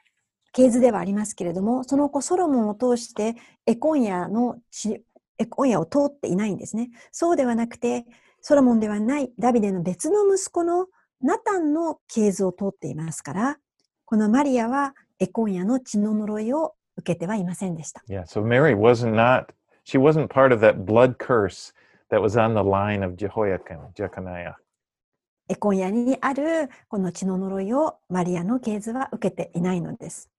[0.52, 4.59] 系図ではありますけれども、その子ソロモンを通してエコンヤの
[5.38, 6.90] エコンヤを通っていないんですね。
[7.12, 8.04] そうではなくて、
[8.42, 10.88] ソロモンではないダビデの別の息子の
[11.22, 13.59] ナタンの系図を通っていますから、
[14.04, 18.04] このマリアはエコンヤの血の呪いを受けてはいませんでした。
[18.07, 19.46] Yeah, so Mary was not
[19.88, 21.73] she wasn't part of that blood curse
[22.10, 24.56] that was on the line of Jehoiakim, Jeconiah.
[25.49, 30.30] エコンヤにあるこの血の呪いをマリアの系図は受けていないのです。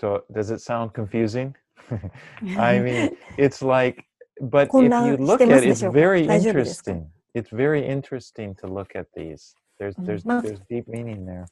[0.00, 1.52] So does it sound confusing?
[2.58, 4.04] I mean, it's like,
[4.40, 5.98] but if 混 you 乱 look してま at す it, で it's しょうか？
[5.98, 6.92] very 大丈夫ですか？
[6.92, 7.04] interesting.
[7.34, 9.54] It's very interesting to look at these.
[9.78, 11.44] There's うん there's まあ there's deep meaning there.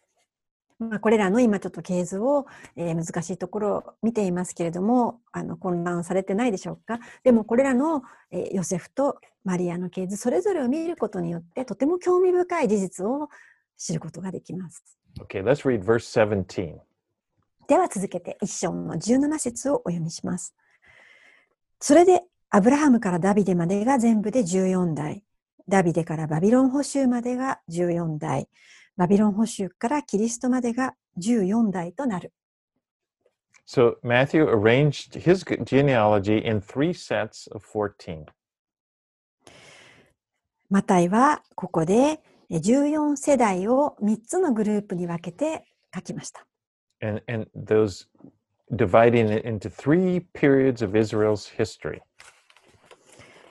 [0.79, 6.99] まあ、これらの今ちょっと系図を、えー難しいところを見ていますけれどもあの混乱されてないでしょうか？
[7.23, 13.29] でもこれらの、えーヨセフとマリアの系図それぞれを見ることによってとても興味深い事実を
[13.77, 14.83] 知ることができます。
[15.19, 16.75] Okay, let's read verse 17.
[17.67, 20.53] では続けて一章の17節をお読みします。
[21.79, 25.23] それでアブラハムからダビデまでが全部で14代。
[25.67, 28.47] ダビデからバビロン捕囚までが14代。
[28.97, 32.33] バビロン捕囚からキリストまでが14代となる。
[33.67, 38.25] So Matthew arranged his genealogy in three sets of 14.
[40.69, 46.47] マタイはここで14世代を3つのグループに分けて書きました。
[47.01, 48.07] And, and those
[48.73, 52.01] dividing it into three periods of Israel's history.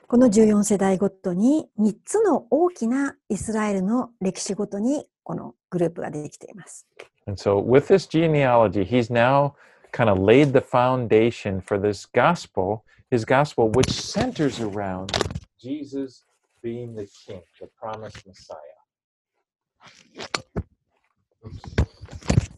[0.08, 6.87] この14世代ごとに3つの大きなイスラエルの歴史ごとにこのグループができています。
[7.27, 9.53] And so, with this genealogy, he's now
[9.91, 15.11] kind of laid the foundation for this gospel, his gospel, which centers around
[15.59, 16.25] Jesus
[16.63, 18.57] being the king, the promised Messiah.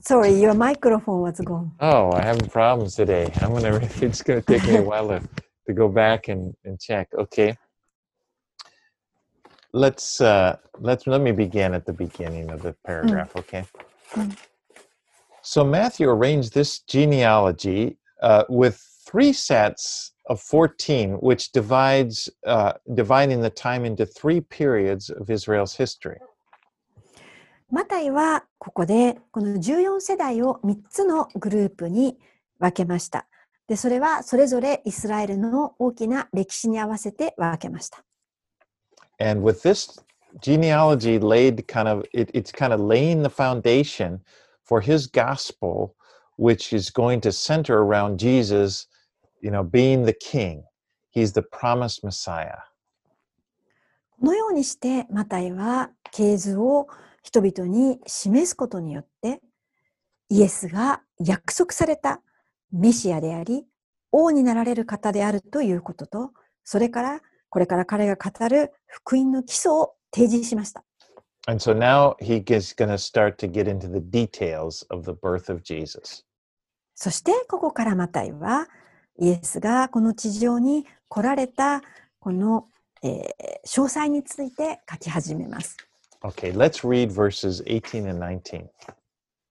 [0.02, 1.72] Sorry, your microphone was gone.
[1.80, 3.32] Oh, I having problems today.
[3.42, 3.80] I'm gonna.
[4.02, 5.22] It's gonna take me a while to,
[5.68, 7.08] to go back and, and check.
[7.18, 7.58] Okay.
[9.73, 13.37] Let's uh, let's let me begin at the beginning of the paragraph.
[13.37, 13.65] Okay.
[14.13, 14.37] Mm.
[15.43, 23.43] So Matthew arranged this genealogy uh, with three sets of fourteen, which divides uh, dividing
[23.43, 26.19] the time into three periods of Israel's history.
[27.71, 32.17] マタイはここでこの14世代を3つのグループに
[32.59, 33.27] 分けました。
[33.67, 38.03] で、それはそれぞれイスラエルの大きな歴史に合わせて分けました。
[39.20, 40.00] And with this
[40.42, 44.22] genealogy laid kind of it, it's kind of laying the foundation
[44.64, 45.96] for his gospel,
[46.38, 48.88] which is going to center around Jesus,
[49.42, 50.64] you know, being the king.
[51.12, 52.60] He's the promised Messiah.
[54.20, 56.88] このようにしてマタイは系図を
[57.24, 59.42] 人々に示すことによって
[60.30, 62.22] イエスが約束された
[62.72, 63.66] メシアであり
[64.12, 66.32] 王になられる方であるということと
[66.64, 70.85] それから これから彼が語る福音の基礎を提示しました。
[71.47, 75.51] And so now he is going to start to get into the details of the birth
[75.51, 76.25] of Jesus.
[76.95, 78.67] そしてここからマタイは
[79.19, 81.83] イエスがこの地上に来られた
[82.21, 82.67] この、
[83.03, 85.77] えー詳細について書き始めます。
[86.23, 88.67] Okay, let's read verses 18 and 19.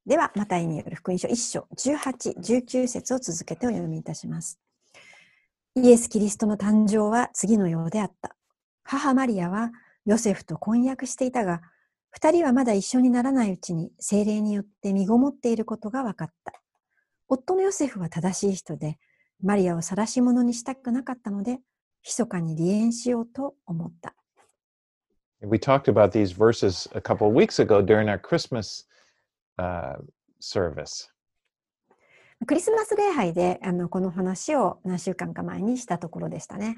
[0.08, 4.60] では、マタイによる福音書1章18、19節を続けてお読みいたします。
[5.80, 8.36] イエス・キリストの誕生は次のようであった。
[8.82, 9.70] 母マリアは
[10.06, 11.62] ヨセフと婚約していたが、
[12.10, 16.54] 二人はまだ一緒にならないうちに精霊によって身ごもっていることが分かった。
[17.30, 18.98] 夫のヨセフは正しい人で、
[19.44, 21.60] マリアを晒し者にしたくなかったので、
[22.04, 24.16] 密かに離縁しようと思った。
[25.42, 28.88] We talked about these verses a couple of weeks ago during our Christmas
[29.60, 29.98] uh,
[30.40, 31.08] service.
[32.46, 36.78] クリスマス礼拝であのこの話を何週間か前にしたところでしたね。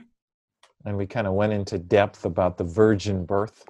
[0.85, 3.65] And we kind of went into depth about the virgin birth.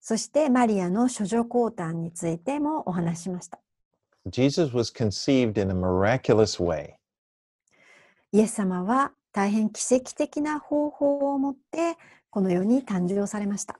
[0.00, 3.60] そしてマリアの処女降誕についてもお話ししました。
[4.28, 6.94] Jesus was conceived in a miraculous way.
[8.32, 11.96] イエス様は大変奇跡的な方法を持って
[12.30, 13.78] この世に誕生されました。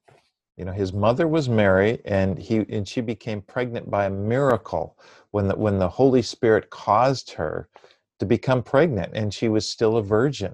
[0.57, 4.97] You know, his mother was Mary, and he and she became pregnant by a miracle
[5.31, 7.69] when the when the Holy Spirit caused her
[8.19, 10.53] to become pregnant, and she was still a virgin.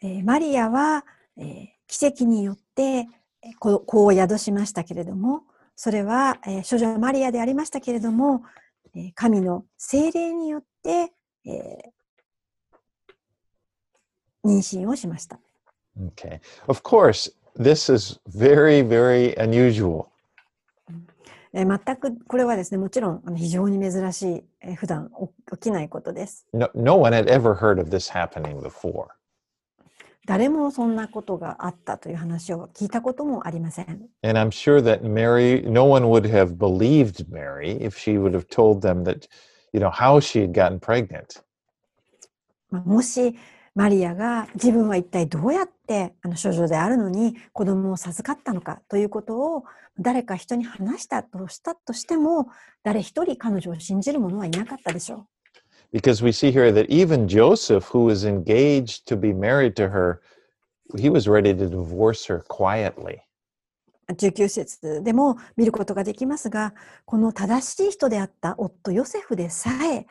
[0.00, 1.04] えーマリアは、
[1.36, 5.42] えー奇跡によってえー子子を宿しましたけれども、
[5.74, 8.44] それは、えー、処女マリアでありましたけれども、
[8.94, 11.12] えー神の精霊によって、
[11.44, 11.98] えー
[14.44, 15.40] 妊娠をしました。
[16.08, 16.40] Okay.
[16.68, 20.06] Of course, this is very, very unusual.
[21.54, 25.10] えー全くこれはですね、もちろんあの非常に珍しい、えー普段
[25.50, 26.46] 起きないことです。
[26.52, 29.06] No, no one had ever heard of this happening before.
[30.26, 34.10] 誰もそんなことがあったという話を聞いたこともありません。
[34.22, 38.46] And I'm sure that Mary, no one would have believed Mary if she would have
[38.48, 39.26] told them that,
[39.72, 41.42] you know, how she had gotten pregnant.
[42.70, 43.34] まあもし
[43.75, 49.63] マリアが自分は一体どうやってあの処女であるのに子供を授かったのかということを
[49.99, 52.49] 誰か人に話したとしたとしても
[52.83, 55.27] 誰一人彼女を信じる者はいなかったでしょ
[55.91, 60.21] Because we see here that even Joseph, who was engaged to be married to her,
[60.97, 63.19] he was ready to divorce her quietly.
[64.09, 64.13] う。
[64.13, 66.73] 19節でも見ることができますが
[67.05, 70.05] この正しい人であった夫ヨセフでさえ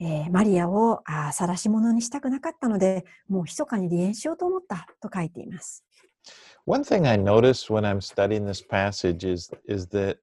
[0.00, 5.84] えーマリアを晒し者にしたくなかったのでもう密かに離縁しようと思ったと書いています。
[6.66, 10.18] One thing I noticed when I'm studying this passage is, is that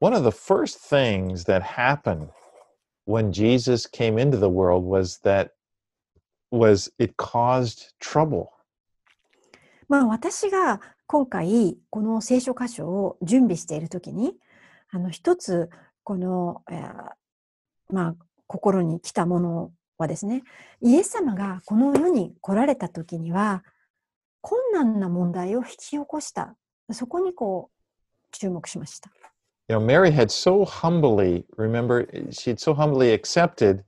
[0.00, 2.28] one of the first things that happened
[3.06, 5.50] when Jesus came into the world was that
[6.50, 8.48] was it caused trouble.
[9.88, 14.34] まあ私が今回この聖書箇所を準備しているときに
[14.90, 15.70] あの一つ
[16.04, 17.10] この、えー
[17.90, 18.14] まあ
[18.48, 20.42] 心に来たものはですね
[20.82, 23.62] イエス様がこの世に来られた時には
[24.40, 26.56] 困難な問題を引き起こした。
[26.90, 27.78] そこにこう
[28.32, 29.10] 注目しました。
[29.68, 33.84] You know, Mary had so humbly, remember, she had so humbly accepted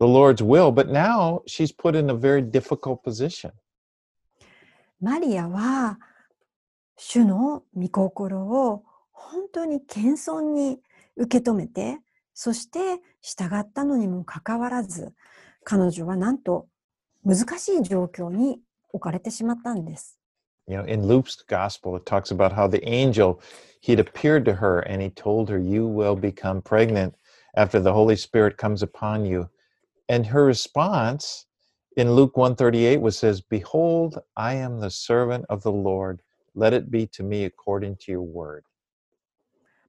[0.00, 3.52] the Lord's will, but now she's put in a very difficult position.
[5.00, 5.98] マリアは
[6.96, 10.78] 主の御心を本当に謙遜に
[11.16, 11.98] 受け止めて、
[12.34, 15.12] そして従ったのにもかかわらず、
[15.64, 16.66] 彼女はなんと
[17.24, 18.60] 難しい状況に
[18.92, 20.18] 置かれてしまったんです。
[20.68, 23.40] You know, in Luke's gospel, it talks about how the angel
[23.80, 27.14] he'd appeared to her and he told her, You will become pregnant
[27.56, 29.50] after the Holy Spirit comes upon you.
[30.08, 31.46] And her response
[31.96, 36.22] in Luke 138 was says, Behold, I am the servant of the Lord.
[36.54, 38.64] Let it be to me according to your word.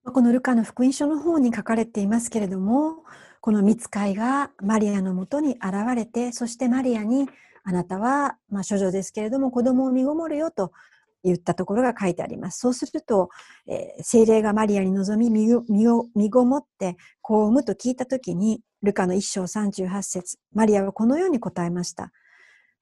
[0.05, 3.03] このルカの福音書の方に書かれていますけれども、
[3.39, 7.27] この見つかいがマリアのもとに現れて、そしてマリアに、
[7.63, 10.73] あなたは、まあ、処女ですけれども、子供を身ごもるよと
[11.23, 12.59] 言ったところが書いてあります。
[12.59, 13.29] そうすると、
[13.65, 22.11] えー精霊がマリアに臨み身を身ごもって子を産むと聞いたときに、ルカの一章38節マリアはこのように答えました。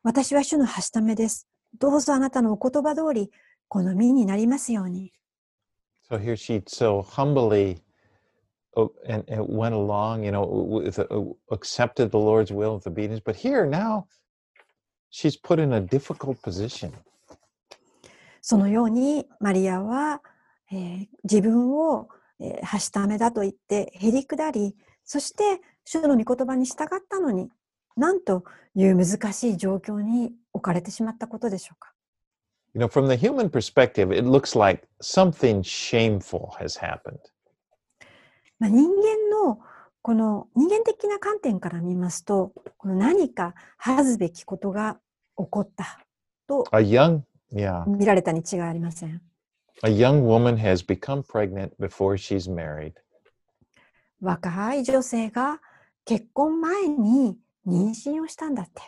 [0.01, 1.47] 私は主のはしためです。
[1.79, 3.29] どうぞあなたのお言葉通り、
[3.67, 5.13] この身になりますように。
[6.11, 7.77] So here she so humbly
[8.75, 11.05] oh, and, and went along, you know, with uh,
[11.51, 13.21] accepted the Lord's will with obedience.
[13.23, 14.07] But here now,
[15.09, 16.91] she's put in a difficult position.
[18.41, 20.21] そのようにマリアは、
[20.69, 22.09] えー自分を、
[22.41, 27.49] えーはしためだと言ってへりくだり、そして主の御言葉に従ったのに、
[27.95, 28.43] なんと
[28.75, 31.93] いう難しい状況に置かれてしまったことでしょうか。
[32.74, 37.18] You know, from the human perspective, it looks like something shameful has happened.
[38.58, 39.58] まあ、人間の
[40.02, 44.98] この人間的な観点から見ますと、この何か恥ずべきことが
[45.36, 45.98] 起こった
[46.46, 47.22] と A young,
[47.52, 49.20] yeah, 見られたに違いありません。
[49.82, 52.94] a young woman has become pregnant before she's married.
[54.20, 55.60] 若い女性が
[56.06, 58.82] 結婚前に妊娠をしたんだって。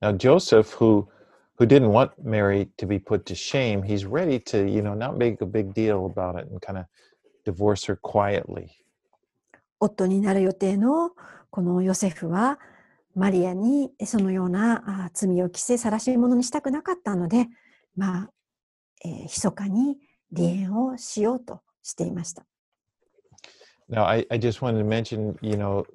[0.00, 1.06] Now Joseph, who
[1.57, 5.17] who didn't want Mary to be put to shame, he's ready to, you know, not
[5.17, 6.85] make a big deal about it and kind of
[7.45, 8.71] divorce her quietly.
[9.79, 11.11] 夫になる予定の
[11.51, 12.59] このヨセフは
[13.15, 17.47] マリアにそのようなあ罪を着せ晒し者にしたくなかったので、
[17.95, 18.29] まあ、
[19.03, 19.97] えー密かに
[20.35, 22.45] 離縁をしようとしていました。
[23.89, 25.85] Now, I, I just wanted to mention, you know,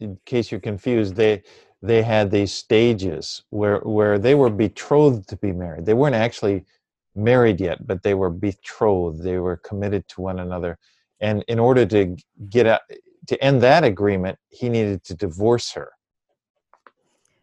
[0.00, 1.42] in case you're confused, they
[1.83, 5.85] they had these stages where where they were betrothed to be married.
[5.85, 6.65] They weren't actually
[7.15, 9.23] married yet, but they were betrothed.
[9.23, 10.77] They were committed to one another,
[11.19, 12.17] and in order to
[12.49, 12.81] get out
[13.27, 15.91] to end that agreement, he needed to divorce her.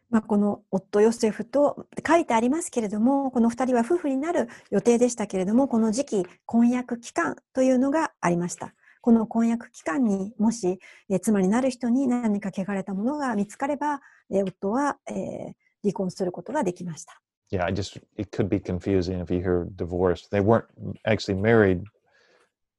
[0.08, 8.72] まあ、この夫ヨセフと書いてありますけれども、この二人は夫婦になる予定でしたけれども、この時期、婚約期間というのがありました。
[9.01, 10.79] この婚約期間にもし、
[11.09, 17.19] えー妻になる人に何か汚れたものが見つかれば、えー夫は、えー離婚することができました。
[17.51, 20.29] Yeah, I just it could be confusing if you hear divorce.
[20.29, 20.65] They weren't
[21.05, 21.83] actually married,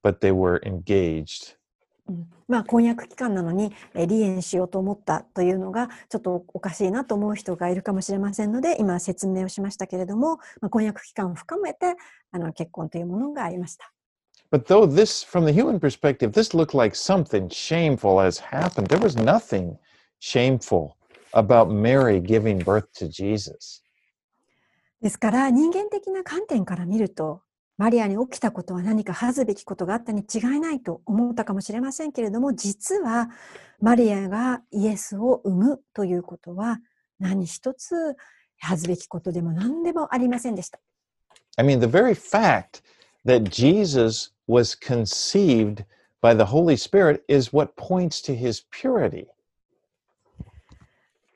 [0.05, 1.57] but they were engaged.
[2.09, 11.97] うんまあ、婚約期間なのに、えー離縁しようと思ったというのがちょっとおかしいなと思う人がいるかもしれませんので今説明をしましたけれども、まあ、婚約期間を深めて
[12.31, 13.92] あの結婚というものがありました。
[14.53, 19.17] But though this, from the human perspective, this looked like something shameful has happened, there was
[19.17, 19.79] nothing
[20.19, 20.99] shameful
[21.33, 23.81] about Mary giving birth to Jesus.
[25.01, 27.41] ですから人間的な観点から見ると
[27.79, 33.31] マリアに起きたことは何か恥ずべきことがあったに違いないと思ったかもしれませんけれども実は
[33.81, 36.79] マリアがイエスを産むということは
[37.19, 38.15] 何一つ
[38.61, 40.79] 恥ずべきことでも何でもありませんでした。
[41.57, 42.83] I mean, the very fact
[43.27, 45.85] that Jesus was conceived
[46.21, 49.27] by the Holy Spirit is what points to his purity.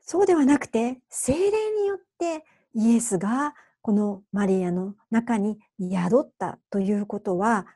[0.02, 2.44] そうではなくて、精霊によって
[2.74, 7.66] イエスがこのマリアの中に宿ったということは、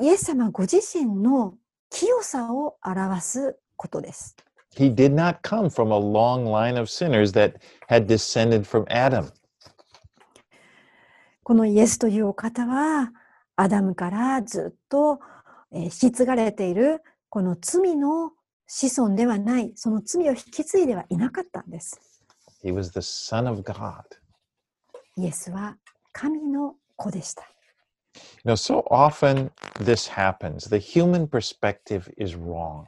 [0.00, 1.54] イエス様ご自身の
[1.90, 4.36] 清さを表すことです。
[4.76, 7.54] He did not come from a long line of sinners that
[7.88, 9.32] had descended from Adam.
[11.42, 13.12] このイエスというお方は、
[13.60, 15.20] アダムからずっと
[15.72, 18.32] えー引き継がれているこの罪の
[18.66, 22.00] 子孫ではない、その罪を引き継いではいなかったんです。
[22.64, 24.02] He was the Son of God.
[25.16, 25.76] イエスは
[26.12, 27.42] 神の子でした。
[28.44, 30.68] You know, so often this happens.
[30.68, 32.86] The human perspective is wrong.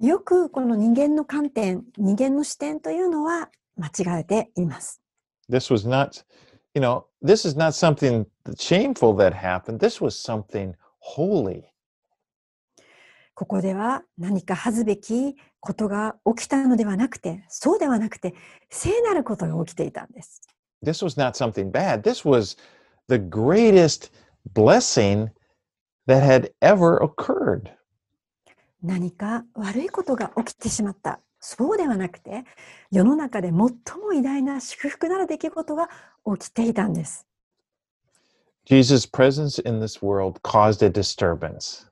[0.00, 5.00] よくこの人間の観点、人間の視点というのは間違えています。
[5.48, 6.24] This was not,
[6.74, 8.26] you know, this is not something
[8.58, 9.80] shameful that happened.
[9.80, 11.64] This was something holy.
[13.36, 18.34] ここでは何か恥ずべきことが起きたのではなくて、そうではなくて、
[18.70, 20.42] 聖なることが起きていたんです。
[20.84, 22.02] This was not something bad.
[22.02, 22.56] This was
[23.08, 24.12] the greatest
[24.52, 25.30] blessing
[26.06, 27.70] that had ever occurred.
[28.82, 31.20] 何か悪いことが起きてしまった。
[31.46, 32.44] そうではなくて、
[32.90, 35.90] 世の中で最も偉大な祝福なる出来事が
[36.38, 37.26] 起きていたんです。
[38.66, 41.86] Jesus' presence in this world caused a disturbance.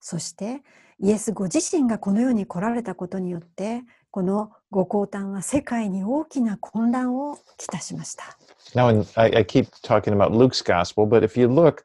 [0.00, 0.62] そして、
[0.98, 8.38] イエスご自身がこの世に来られたことによって、このご降誕は世界に大きな混乱をきたしました。
[8.74, 11.84] Now, in, I, I keep talking about Luke's gospel, but if you look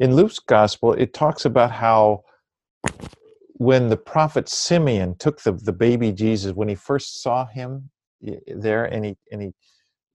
[0.00, 2.24] in Luke's gospel, it talks about how
[3.58, 7.90] when the prophet Simeon took the, the baby Jesus, when he first saw him
[8.48, 9.52] there, and he and he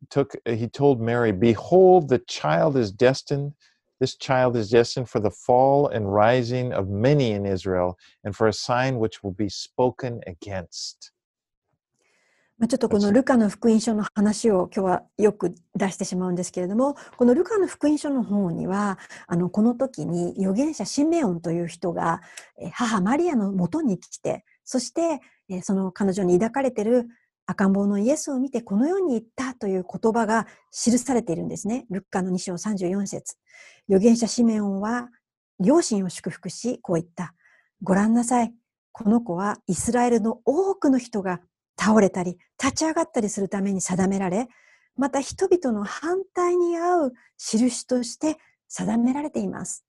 [0.09, 3.53] took he told Mary, "Behold, the child is destined.
[3.99, 8.47] This child is destined for the fall and rising of many in Israel, and for
[8.47, 11.11] a sign which will be spoken against."
[12.61, 22.21] まあ、ちょっとこのルカの福音書の話を今日はよく出してしまうんですけれども、このルカの福音書の方には、あの、この時に預言者シメオンという人が、
[22.61, 27.07] え母マリアのもとに来て、そして、えその彼女に抱かれている
[27.47, 31.87] 赤ん坊のイエスを見てこのように言ったという言葉が記されているんですね。
[31.89, 33.37] ルッカの2章34節
[33.89, 35.09] 預言者シメオンは
[35.59, 37.33] 両親を祝福し、こう言った。
[37.81, 38.53] ご覧なさい。
[38.91, 41.41] この子はイスラエルの多くの人が
[41.81, 44.47] 倒れたり立ち上がったりするために定められ、
[44.95, 49.83] また人々の反対に合う印として定められています。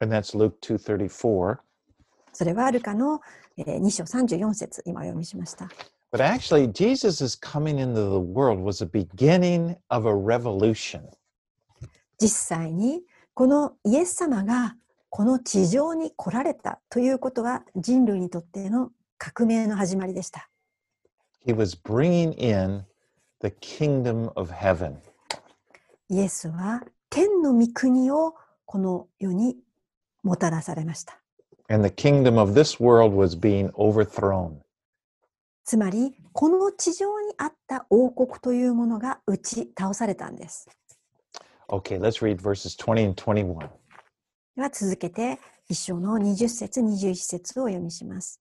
[0.00, 1.58] And that's Luke two thirty four.
[2.32, 3.20] それはルカの
[3.56, 5.68] えー2章34節今お読みしました。
[6.12, 11.02] But actually, Jesus' coming into the world was the beginning of a revolution.
[12.18, 12.28] 実
[12.58, 13.02] 際に
[13.34, 14.74] このイエス様が
[15.10, 20.50] この地上に来られたということは人類にとっての革命の始まりでした。
[21.46, 22.84] He was bringing in
[23.40, 24.96] the kingdom of heaven.
[26.08, 28.34] イエスは天の御国を
[28.64, 29.56] この世に
[30.24, 31.20] もたらされました。
[31.68, 34.56] And the kingdom of this world was being overthrown.
[35.64, 40.68] つまりこの地上にあった王国というものが打ち倒されたんです。
[41.68, 43.68] Okay, let's read verses 20 and 21.
[44.56, 45.38] では続けて
[45.68, 48.40] 一章の20節21節をお読みします。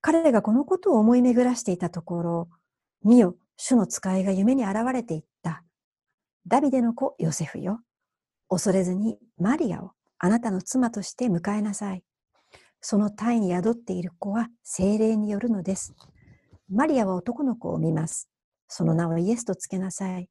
[0.00, 2.48] 彼がこのことを思い巡らしていたところ、
[3.04, 5.62] 見よ、主の使いが夢に現れていった。
[6.46, 7.80] ダビデの子ヨセフよ。
[8.48, 12.02] 恐れずにマリアをあなたの妻として迎えなさい。
[12.80, 15.94] その体に宿っている子は精霊によるのです。
[16.70, 18.28] マリアは男の子を見ます。
[18.68, 20.28] その名をイエスとつけなさい。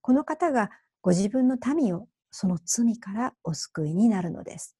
[0.00, 0.70] この方が
[1.02, 4.76] ご自分の民をその罪からお救いになるのです。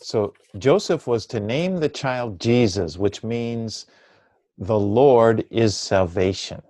[0.00, 3.86] So Joseph was to name the child Jesus, which means
[4.58, 6.62] the Lord is salvation.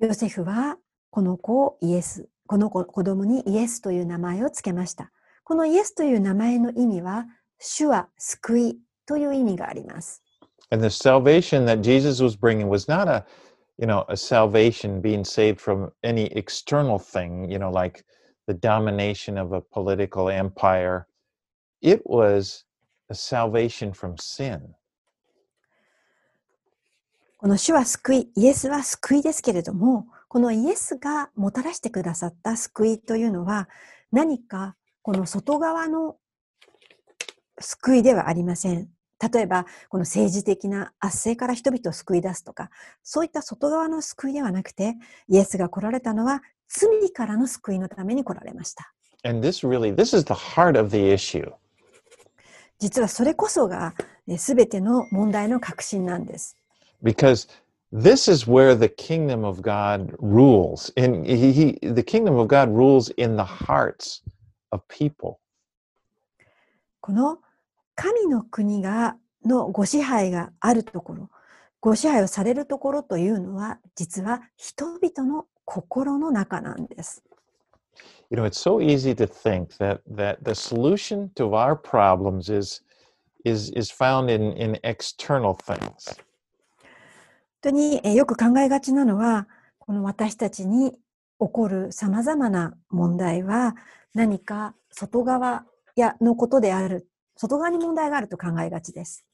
[0.00, 0.76] ヨセフは
[1.10, 5.10] この子をイエス、この子子供にイエスという名前をつけました。
[5.44, 7.26] このイエスという名前の意味は、
[7.58, 10.22] 主は救いという意味があります。
[10.70, 13.24] And the salvation that Jesus was bringing was not a,
[13.78, 18.04] you know, a salvation being saved from any external thing, you know, like
[18.46, 21.06] the domination of a political empire.
[21.81, 22.65] It was
[23.09, 24.75] a salvation from sin.
[27.37, 33.69] この主は救い、イエスは救いですけれども、このイエスがもたらしてくださった救いというのは、
[34.11, 36.17] 何かこの外側の
[37.59, 38.89] 救いではありません。
[39.33, 42.69] 例えば、この政治的な圧政から人々を救い出すとか、
[43.03, 44.95] そういった外側の救いではなくて、
[45.29, 48.93] イエスが来られたのは罪からの救いのために来られました。
[49.23, 51.51] And this really, this is the heart of the issue.
[52.79, 53.93] 実はそれこそが
[54.37, 56.55] すべての問題の核心なんです。
[57.03, 57.47] because
[57.91, 60.91] this is where the kingdom of God rules.
[60.97, 64.21] And he, he, the kingdom of God rules in the hearts
[64.71, 65.39] of people.
[67.01, 67.39] この
[67.95, 69.15] 神の国が
[69.45, 71.29] のご支配があるところ、
[71.79, 77.23] ご支配をされるところというのは、実は人々の心の中なんです。
[78.30, 82.82] You know, it's so easy to think that that the solution to our problems is
[83.44, 86.16] is is found in in external things.
[87.62, 90.98] 本当にえーよく考えがちなのは、この私たちに起
[91.38, 93.74] こるさまざまな問題は
[94.14, 95.64] 何か外側
[95.96, 99.24] やのことである、外側に問題があると考えがちです。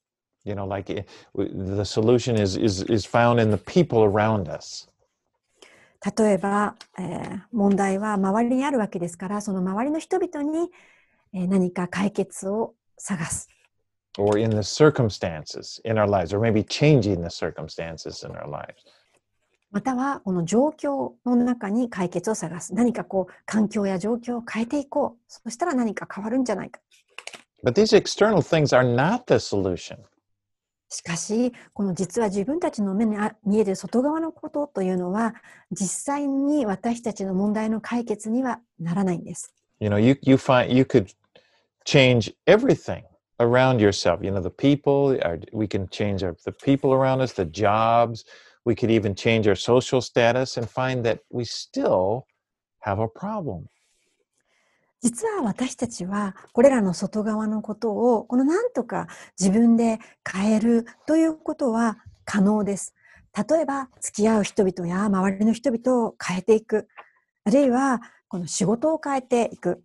[0.45, 4.49] You know, like eh, w- the solution is is is found in the people around
[4.51, 4.89] us.
[6.18, 10.70] 例えば、えー問題は周りにあるわけですからその周りの人々に、
[11.34, 13.50] えー何か解決を探す
[14.18, 18.74] or in the circumstances in our lives, or maybe changing the circumstances in our lives.
[19.72, 26.80] またはこの状況の中に解決を探す何かこう環境や状況を変えていこうそしたら何か変わるんじゃないか
[27.64, 29.98] But these external things are not the solution.
[30.96, 35.36] しかしこの実は自分たちの目にあ見える外側のことというのは
[35.72, 41.14] 実際に私たちの問題の解決にはならないんです You know, you you find you could
[41.86, 43.04] change everything
[43.40, 44.24] around yourself.
[44.24, 45.18] You know, the people.
[45.22, 48.24] Our, we can change our, the people around us, the jobs.
[48.64, 52.26] We could even change our social status and find that we still
[52.80, 53.68] have a problem.
[55.06, 59.06] 実は私たちはこれらの外側のことをこのなんとか
[59.40, 62.96] 自分で変えるということは可能です。
[63.38, 66.88] 例えば付き合う人々や周りの人々を変えていく
[67.44, 69.84] あるいはこの仕事を変えていく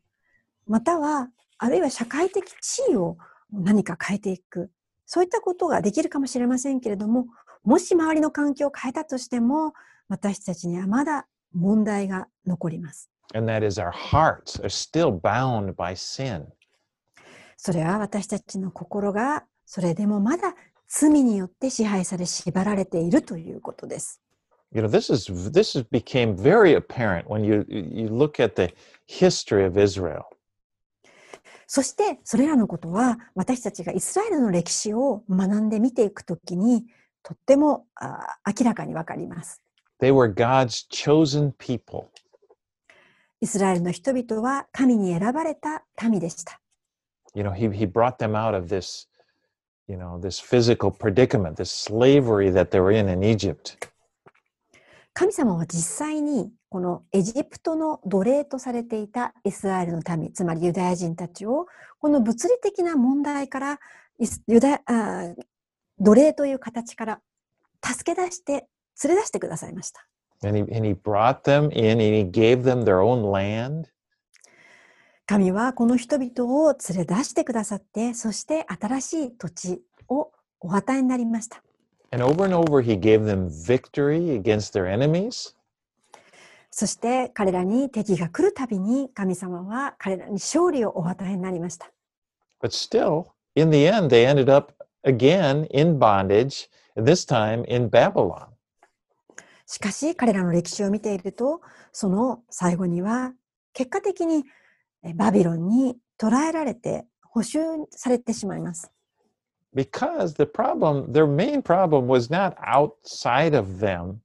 [0.67, 3.19] またはあるいは社会的地位を
[3.53, 4.71] 何か変えていく
[5.05, 7.27] そういったことができるかもしれませんけれども
[7.63, 9.75] もし周りの環境を変えたとしても
[10.09, 13.11] 私たちにはまだ問題が残ります。
[13.34, 16.46] And that is our hearts are still bound by sin.
[17.58, 20.56] それは私たちの心がそれでもまだ
[20.88, 24.22] 罪によって支配され縛られているということです。
[24.72, 28.74] You know, this is this is became very apparent when you you look at the
[29.08, 30.24] history of Israel.
[31.68, 36.86] そしてそれらのことは私たちがイスラエルの歴史を学んで見ていくときに
[37.24, 39.62] とってもあ明らかにわかります。
[40.00, 42.09] They were God's chosen people.
[43.41, 46.61] イスラエルの人々は神に選ばれた民でした。
[47.35, 49.07] You know, he he brought them out of this,
[49.89, 53.79] you know, this physical predicament, this slavery that they were in in Egypt.
[55.13, 61.67] 神様は実際にこのエジプトの奴隷とされていたイスラエルの民つまりユダヤ人たちを
[61.99, 63.81] この物理的な問題から
[64.47, 65.35] ユダあー
[65.99, 67.21] 奴隷という形から
[67.85, 68.69] 助け出して
[69.05, 70.07] 連れ出してくださいました。
[70.43, 73.89] And he, and he brought them in and he gave them their own land.
[75.27, 81.63] 神はこの人々を連れ出してくださってそして新しい土地をお与えになりました。
[82.11, 85.55] And over and over, he gave them victory against their enemies.
[86.73, 91.91] そして彼らに敵が来るたびに神様は彼らに勝利をお与えになりました。
[92.63, 94.73] But still, in the end, they ended up
[95.05, 98.50] again in bondage, this time in Babylon.
[99.71, 101.61] しかし彼らの歴史を見ていると
[101.93, 103.35] その最後には
[103.73, 104.43] 結果的に
[105.05, 107.61] えバビロンに捕らえられて捕囚
[107.93, 108.91] されてしまいます。
[109.73, 114.17] Because the problem, their main problem was not outside of them,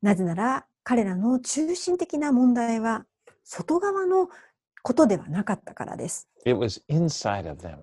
[0.00, 3.04] なぜなら彼らの中心的な問題は
[3.44, 4.30] 外側の
[4.82, 6.26] ことではなかったからです。
[6.46, 7.80] it was inside of them.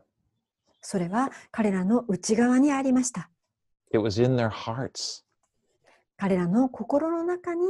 [0.82, 3.30] それは彼らの内側にありました。
[3.92, 5.22] It was in their hearts.
[6.18, 7.61] 彼らの心の中に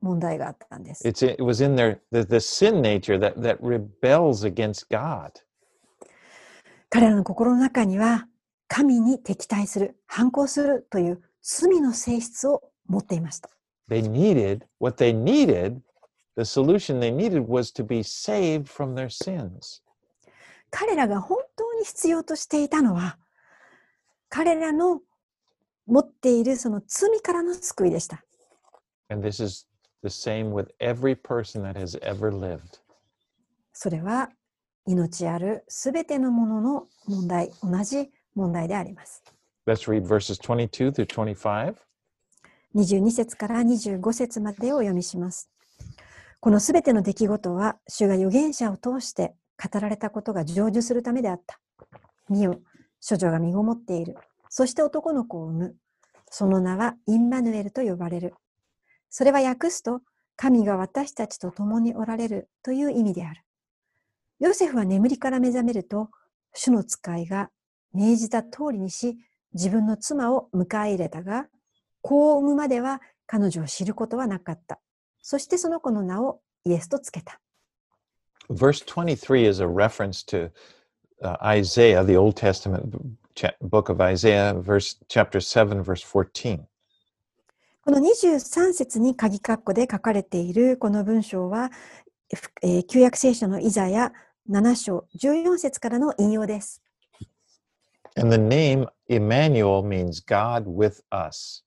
[0.00, 1.06] 問題があったんです。
[1.06, 5.32] It's it was in their the, the sin nature that that rebels against God.
[6.88, 8.26] 彼らの心の中には
[8.66, 13.50] 神に敵対する、反抗するという罪の性質を持っていました。
[13.88, 15.80] They needed what they needed.
[16.36, 19.82] The solution they needed was to be saved from their sins.
[20.70, 23.18] 彼らが本当に必要としていたのは
[24.28, 25.00] 彼らの
[25.86, 28.24] 持っているその罪からの救いでした。
[29.08, 29.66] And this is
[30.02, 32.80] the same with every person that has ever lived.
[33.72, 34.30] それは
[34.86, 39.22] 命あるすべてのものの問題、同じ問題であります。
[39.66, 41.74] Let's read verses 22 through 25.
[42.74, 45.50] 22節から25節までをお読みします。
[46.40, 51.60] このすべての出来事は、主が預言者を通して語られたことが成就するためであった。
[52.28, 52.60] 見よ、
[53.06, 54.16] 処女が身ごもっている。
[54.50, 55.76] そして男の子を産む。
[56.28, 58.34] その名はインマヌエルと呼ばれる。
[59.08, 60.00] それは訳すと、
[60.36, 63.42] 神が私たちと共におられるという意味である。
[64.40, 66.10] ヨセフは眠りから目覚めると、
[66.52, 67.50] 主の使いが
[67.92, 69.18] 命じた通りにし、
[69.54, 71.46] 自分の妻を迎え入れたが、
[72.02, 74.80] 子を産むまでは彼女を知ることはなかった。
[75.22, 77.40] そしてその子の名をイエスとつけた。
[78.48, 80.50] Verse 23 is a reference to
[81.22, 82.90] uh, Isaiah, the Old Testament
[83.60, 86.66] book of Isaiah, verse chapter 7, verse 14.
[87.82, 91.70] この23節に鍵括弧で書かれているこの文章は、
[92.34, 94.12] ふえー旧約聖書のイザヤ
[94.50, 96.82] 7章14節からの引用です。
[98.16, 101.64] And the name Emmanuel means God with us.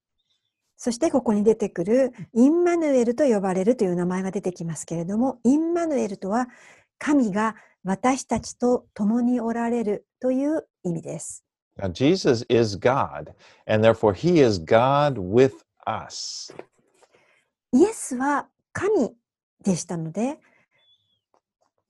[0.78, 6.48] そしてここに出てくるインマヌエルと呼ばれるという名前が出てきますけれども、インマヌエルとは
[7.00, 11.44] 神が私たちと共におられるという意味です。
[11.77, 13.35] Now, Jesus is God,
[13.67, 15.55] and therefore he is God with
[15.87, 16.53] us.
[17.73, 19.15] イエスは神
[19.63, 20.39] でしたので、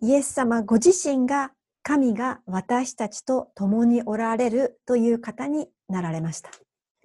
[0.01, 1.53] イエス様ご自身が
[1.83, 6.51] 神が私たちと共におられるという方になられました。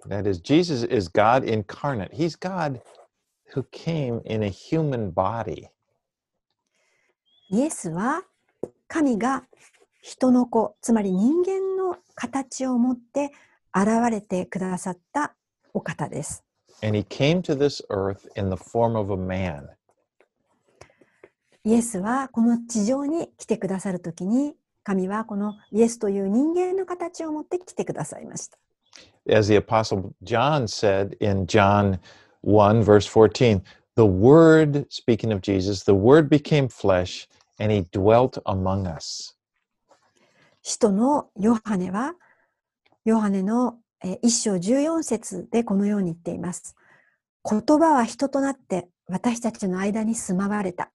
[0.06, 2.12] That is, Jesus is God incarnate.
[2.12, 2.80] He's God
[3.54, 5.68] who came in a human body.
[7.50, 8.22] イエスは
[8.88, 9.44] 神が
[10.01, 13.31] 人の子、つまり人間の形を持って
[13.75, 15.35] 現れてくださった
[15.73, 16.43] お方です。
[16.81, 19.69] And he came to this earth in the form of a man.
[21.65, 28.57] イエスはこの地上に来てくださるときに、神はこのイエスという人間の形を持って来てくださいました。
[29.29, 31.99] As the Apostle John said in John
[32.41, 33.61] 1, verse 14,
[33.95, 37.27] the Word, speaking of Jesus, the Word became flesh
[37.59, 39.35] and he dwelt among us.
[40.69, 42.13] 使徒のヨハネは、
[43.03, 46.75] ヨハネのえー一章14節でこのように言っています。
[47.43, 50.91] 言葉は人となって私たちの間に住まわれた。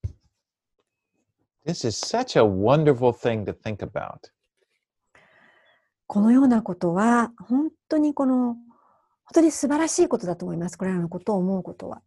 [1.66, 4.30] This is such a wonderful thing to think about.
[6.06, 8.56] このようなことは本当にこの本
[9.34, 10.78] 当に素晴らしいことだと思います。
[10.78, 12.00] これらのことを思うことは。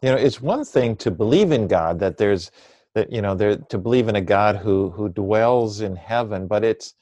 [0.00, 2.52] You know, it's one thing to believe in God, that there's
[2.94, 6.64] that you know, there to believe in a God who who dwells in heaven, but
[6.64, 6.94] it's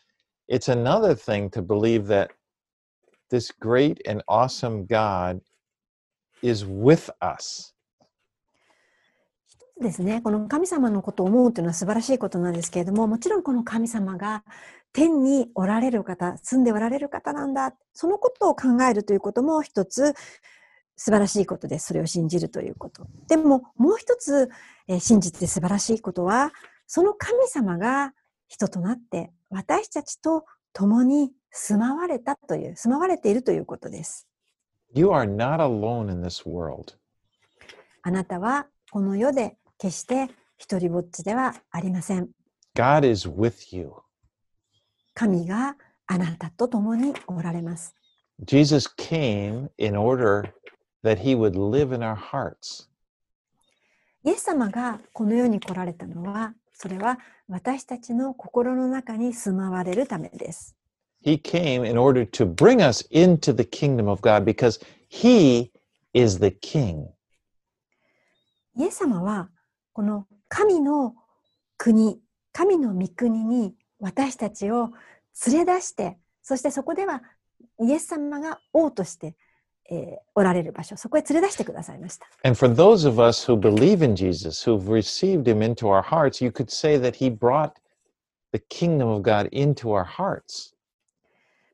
[0.48, 2.30] it's another thing to believe that
[3.30, 5.40] this great and awesome God
[6.42, 7.74] is with us.
[9.80, 14.44] ですね、この神様のことを思うというのは素晴らしいことなんですけれども、もちろんこの神様が
[14.92, 20.14] 天におられる方、住んでおられる方なんだ、そのことを考えるということも一つ
[20.96, 21.86] 素晴らしいことです。
[21.88, 23.06] それを信じるということ。
[23.28, 24.50] でももう一つ、
[24.88, 26.52] えー信じて素晴らしいことは、
[26.86, 28.12] その神様が
[28.48, 34.26] 人となって私たちと共に住まわれたという、住まわれているということです。
[34.92, 36.94] You are not alone in this world.
[38.02, 40.28] あなたはこの世で決して
[40.58, 42.28] 一人ぼっちではありません。
[42.74, 43.92] God is with you.
[45.14, 45.76] 神が
[46.06, 47.94] あなたと共におられます。
[48.44, 50.50] Jesus came in order
[51.02, 52.88] that he would live in our hearts.
[54.22, 60.76] イエス様がこの世に来られたのは、それは私たちの心の中に住まわれるためです。
[61.24, 65.70] He came in order to bring us into the kingdom of God because he
[66.12, 67.08] is the king.
[68.76, 69.48] イエス様は
[69.92, 71.14] この神の
[71.78, 72.20] 国、
[72.52, 74.90] 神の御国に私たちを
[75.46, 77.22] 連れ出して、そしてそこでは
[77.80, 79.34] イエス様が王として、えー
[80.34, 82.26] おられる場所、そこへ連れ出してくださいました。
[82.44, 86.50] And for those of us who believe in Jesus, who've received him into our hearts, you
[86.50, 87.72] could say that he brought
[88.52, 90.74] the kingdom of God into our hearts.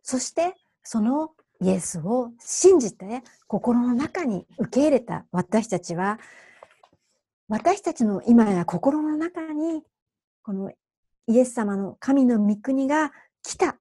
[0.02, 6.20] そしてそのイエスを信じて心の中に受け入れた私たちは
[7.48, 9.82] 私たちの今や心の中に
[10.42, 10.70] この
[11.28, 13.12] イエス様の神の御国が
[13.42, 13.76] 来た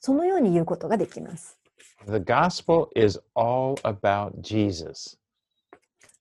[0.00, 1.57] そのように言うことができます。
[2.05, 5.17] The gospel is all about Jesus.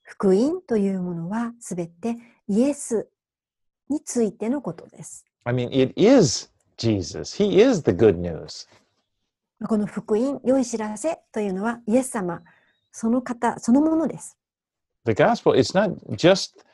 [0.02, 2.16] 福音というものはすべて
[2.46, 3.08] イエス
[3.88, 5.24] についてのことです。
[5.44, 7.36] I mean, it is Jesus.
[7.36, 8.68] He is the good news.
[9.66, 12.42] この福音、良い知らせというのはイエス様、
[12.90, 14.36] その方、そのものです。
[15.04, 16.64] The gospel is not just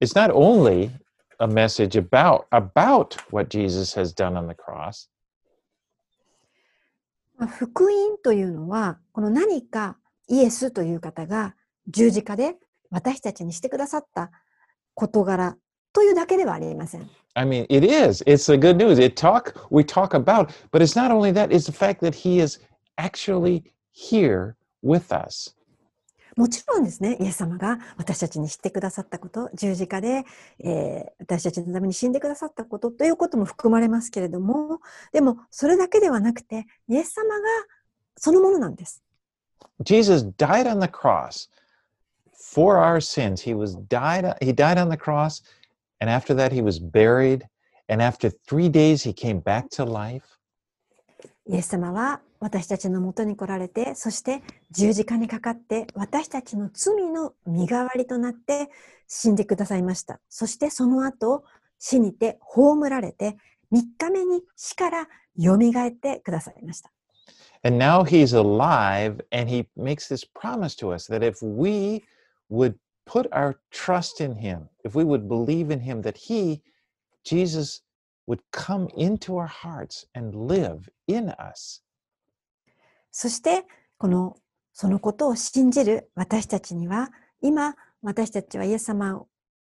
[0.00, 0.90] it's not only
[1.38, 5.08] a message about about what Jesus has done on the cross.
[7.47, 11.55] 福音というのは、この何かイエスという方が
[11.87, 12.55] 十字架で
[12.91, 14.31] 私たちにしてくださった
[14.95, 15.57] 事柄
[15.93, 17.09] というだけではありません。
[17.35, 18.23] I mean, it is.
[18.25, 18.99] It's the good news.
[18.99, 22.39] It talk we talk about, but it's not only that, it's the fact that he
[22.39, 22.59] is
[22.97, 25.55] actually here with us.
[26.39, 30.23] もちろんですね、イエス様が私たちにしてくださったこと、十字架で、
[30.63, 34.79] えー私たちのために死んでくださったことということも含まれますけれども、
[35.11, 37.45] でもそれだけではなくて、イエス様が
[38.15, 39.03] そのものなんです。
[39.83, 41.49] Jesus died on the cross
[42.33, 43.43] for our sins.
[43.43, 45.43] He was died he died on the cross
[45.99, 47.45] and after that he was buried
[47.89, 50.23] and after 3 days he came back to life.
[51.45, 58.69] イエス様は私たちのもとに来られて、そして十字架にかかって私たちの罪の身代わりとなって
[59.07, 60.19] 死んでくださいました。
[60.29, 61.43] そしてその後
[61.79, 63.37] 死にて葬られて
[63.73, 66.91] 3日目に死から蘇ってくださいました。
[67.61, 72.03] And now he's alive, and he makes this promise to us that if we
[72.49, 72.75] would
[73.05, 76.61] put our trust in him, if we would believe in him, that he,
[77.25, 77.81] Jesus,
[78.27, 81.81] would come into our hearts and live in us.
[83.11, 83.65] そして
[83.97, 84.37] この
[84.73, 87.09] そのことを信じる私たちには
[87.41, 89.27] 今私たちはイエス様を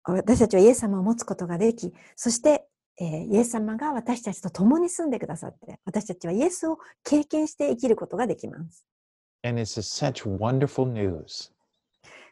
[0.04, 2.66] 私たちはイエス様を持つことができそして、
[3.00, 8.86] えーイエス様が私たちと共に住んでくださって私たちはイエスを経験して生きることができます。
[9.44, 11.52] And it's such wonderful news.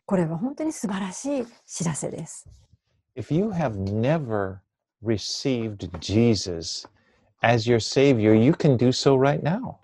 [0.06, 2.50] これは本当に素晴らしい知らせです。
[3.16, 4.58] If you have never
[5.04, 6.88] received Jesus
[7.42, 9.78] as your Savior, you can do so right now.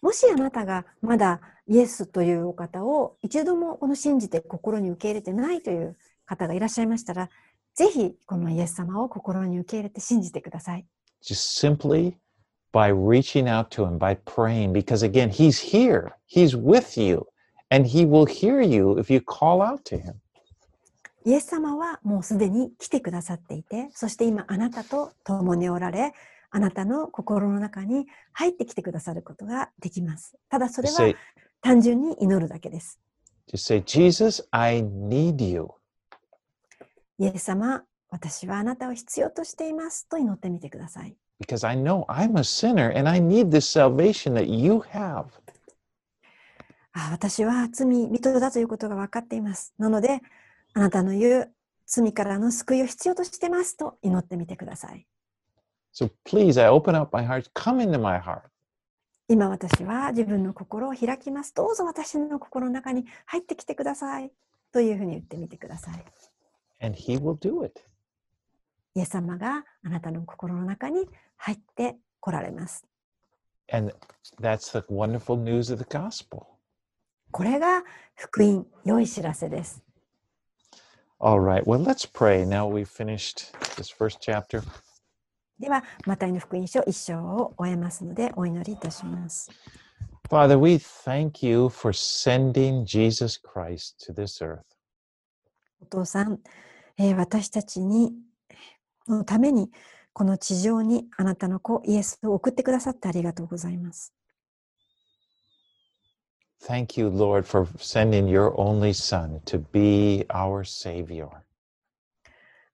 [0.00, 7.30] もしあなたがまだイエスというお方を一度もこの信じて心に受け入れてないという方がいらっしゃいましたら、
[7.74, 10.86] ぜひこのイエス様を心に受け入れて信じてください。
[11.22, 12.14] just simply
[12.72, 17.26] by reaching out to him, by praying, because again, he's here, he's with you,
[17.70, 20.14] and he will hear you if you call out to him.
[21.24, 26.14] イエス様はもうすでに来てくださっていて、そして今あなたと共におられ、
[26.50, 30.36] あなたの心の中に入ってきてくださることができます。
[30.48, 31.14] ただそれは
[31.60, 33.00] 単純に祈るだけです。
[33.50, 35.68] just say, Jesus, I need you.
[37.18, 41.16] イエス様、私はあなたを必要としていますと祈ってみてください。
[41.40, 45.26] Because I know I'm a sinner and I need this salvation that you have.
[46.92, 49.74] あ私は罪人だということが分かっています。
[49.78, 50.20] なので、
[50.74, 51.54] あなたの言う
[51.86, 55.06] 罪からの救いを必要としてますと祈ってみてください。
[55.98, 57.50] So please, I open up my heart.
[57.54, 58.42] Come into my heart.
[59.26, 61.52] 今私は自分の心を開きます。
[61.56, 64.30] どうぞ私の心の中に入ってきてください。
[64.70, 66.04] というふうに言ってみてください。
[66.80, 67.80] And he will do it.
[68.94, 72.86] イエス様があなたの心の中に入って来られます。
[73.72, 73.92] And
[74.40, 76.44] that's the wonderful news of the gospel.
[77.32, 77.82] これが
[78.14, 79.82] 福音、良い知らせです。
[81.18, 82.46] All right, well, let's pray.
[82.46, 84.62] Now we've finished this first chapter.
[85.58, 89.50] では、マタイの福音書一章を終えますので、お祈りいたします。
[90.30, 94.60] Father, we thank you for sending Jesus Christ to this earth.
[95.80, 96.40] お父さん、
[96.96, 98.12] えー私たちに
[99.08, 99.70] のために
[100.12, 104.12] この地上にあなたの子イエスを送ってくださってありがとうございます。
[106.60, 111.28] Thank you, Lord, for sending your only Son to be our Savior.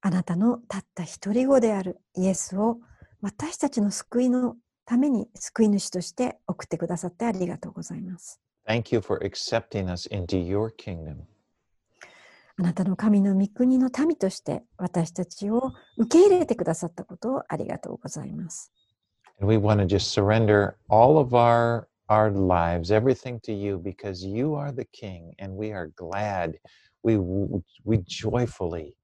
[0.07, 2.77] あなたのたった一人子であるイエスを
[3.23, 8.39] 私たちの救いのために救い主として送ってくださってありがとうございます。
[8.69, 11.23] Thank you for accepting us into your kingdom.
[12.59, 18.71] あなたの神の御国の民として私たちを受け入れてくださったことをありがとうございます。
[19.41, 24.55] And we want to just surrender all of our our lives, everything to you because you
[24.55, 26.59] are the king and we are glad.
[27.03, 28.97] We we joyfully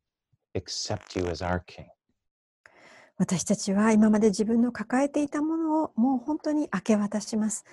[0.55, 1.86] accept you as our king.
[3.18, 7.64] 私たちは今まで自分の抱えていたものをもう本当に明け渡します。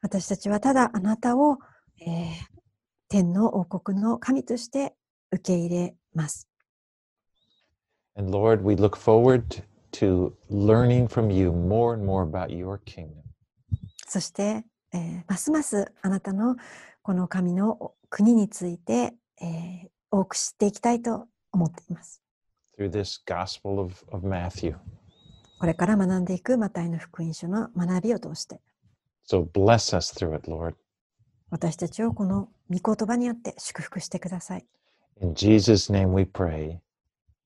[0.00, 1.58] 私たちはただあなたを、
[2.00, 2.56] えー
[3.08, 4.92] 天の王国の神として
[5.30, 6.48] 受け入れます。
[8.16, 9.62] And Lord, we look forward
[9.92, 13.22] to learning from you more and more about your kingdom.
[14.08, 16.56] そして、えーますますあなたの
[17.02, 21.26] この神の国について、えー多く知っていきたいと
[21.56, 22.22] 思っています。
[22.78, 24.76] through this Gospel of, of Matthew.
[25.58, 28.60] これから学んでいくマタイの福音書の学びを通して、
[29.28, 30.74] So bless us through it, Lord.
[31.50, 34.66] 私たちをこの御言葉によって祝福してください。
[35.22, 36.78] In Jesus' name we pray.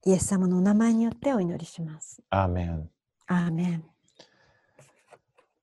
[0.04, 2.20] イエス様のお名前によってお祈りします。
[2.32, 2.86] Amen.
[3.28, 3.84] アーメン。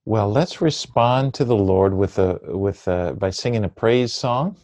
[0.05, 4.55] Well, let's respond to the Lord with a with a, by singing a praise song.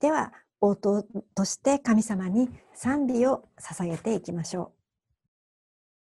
[0.00, 1.04] では、応答
[1.34, 4.79] として神様に賛美を捧げていきましょう。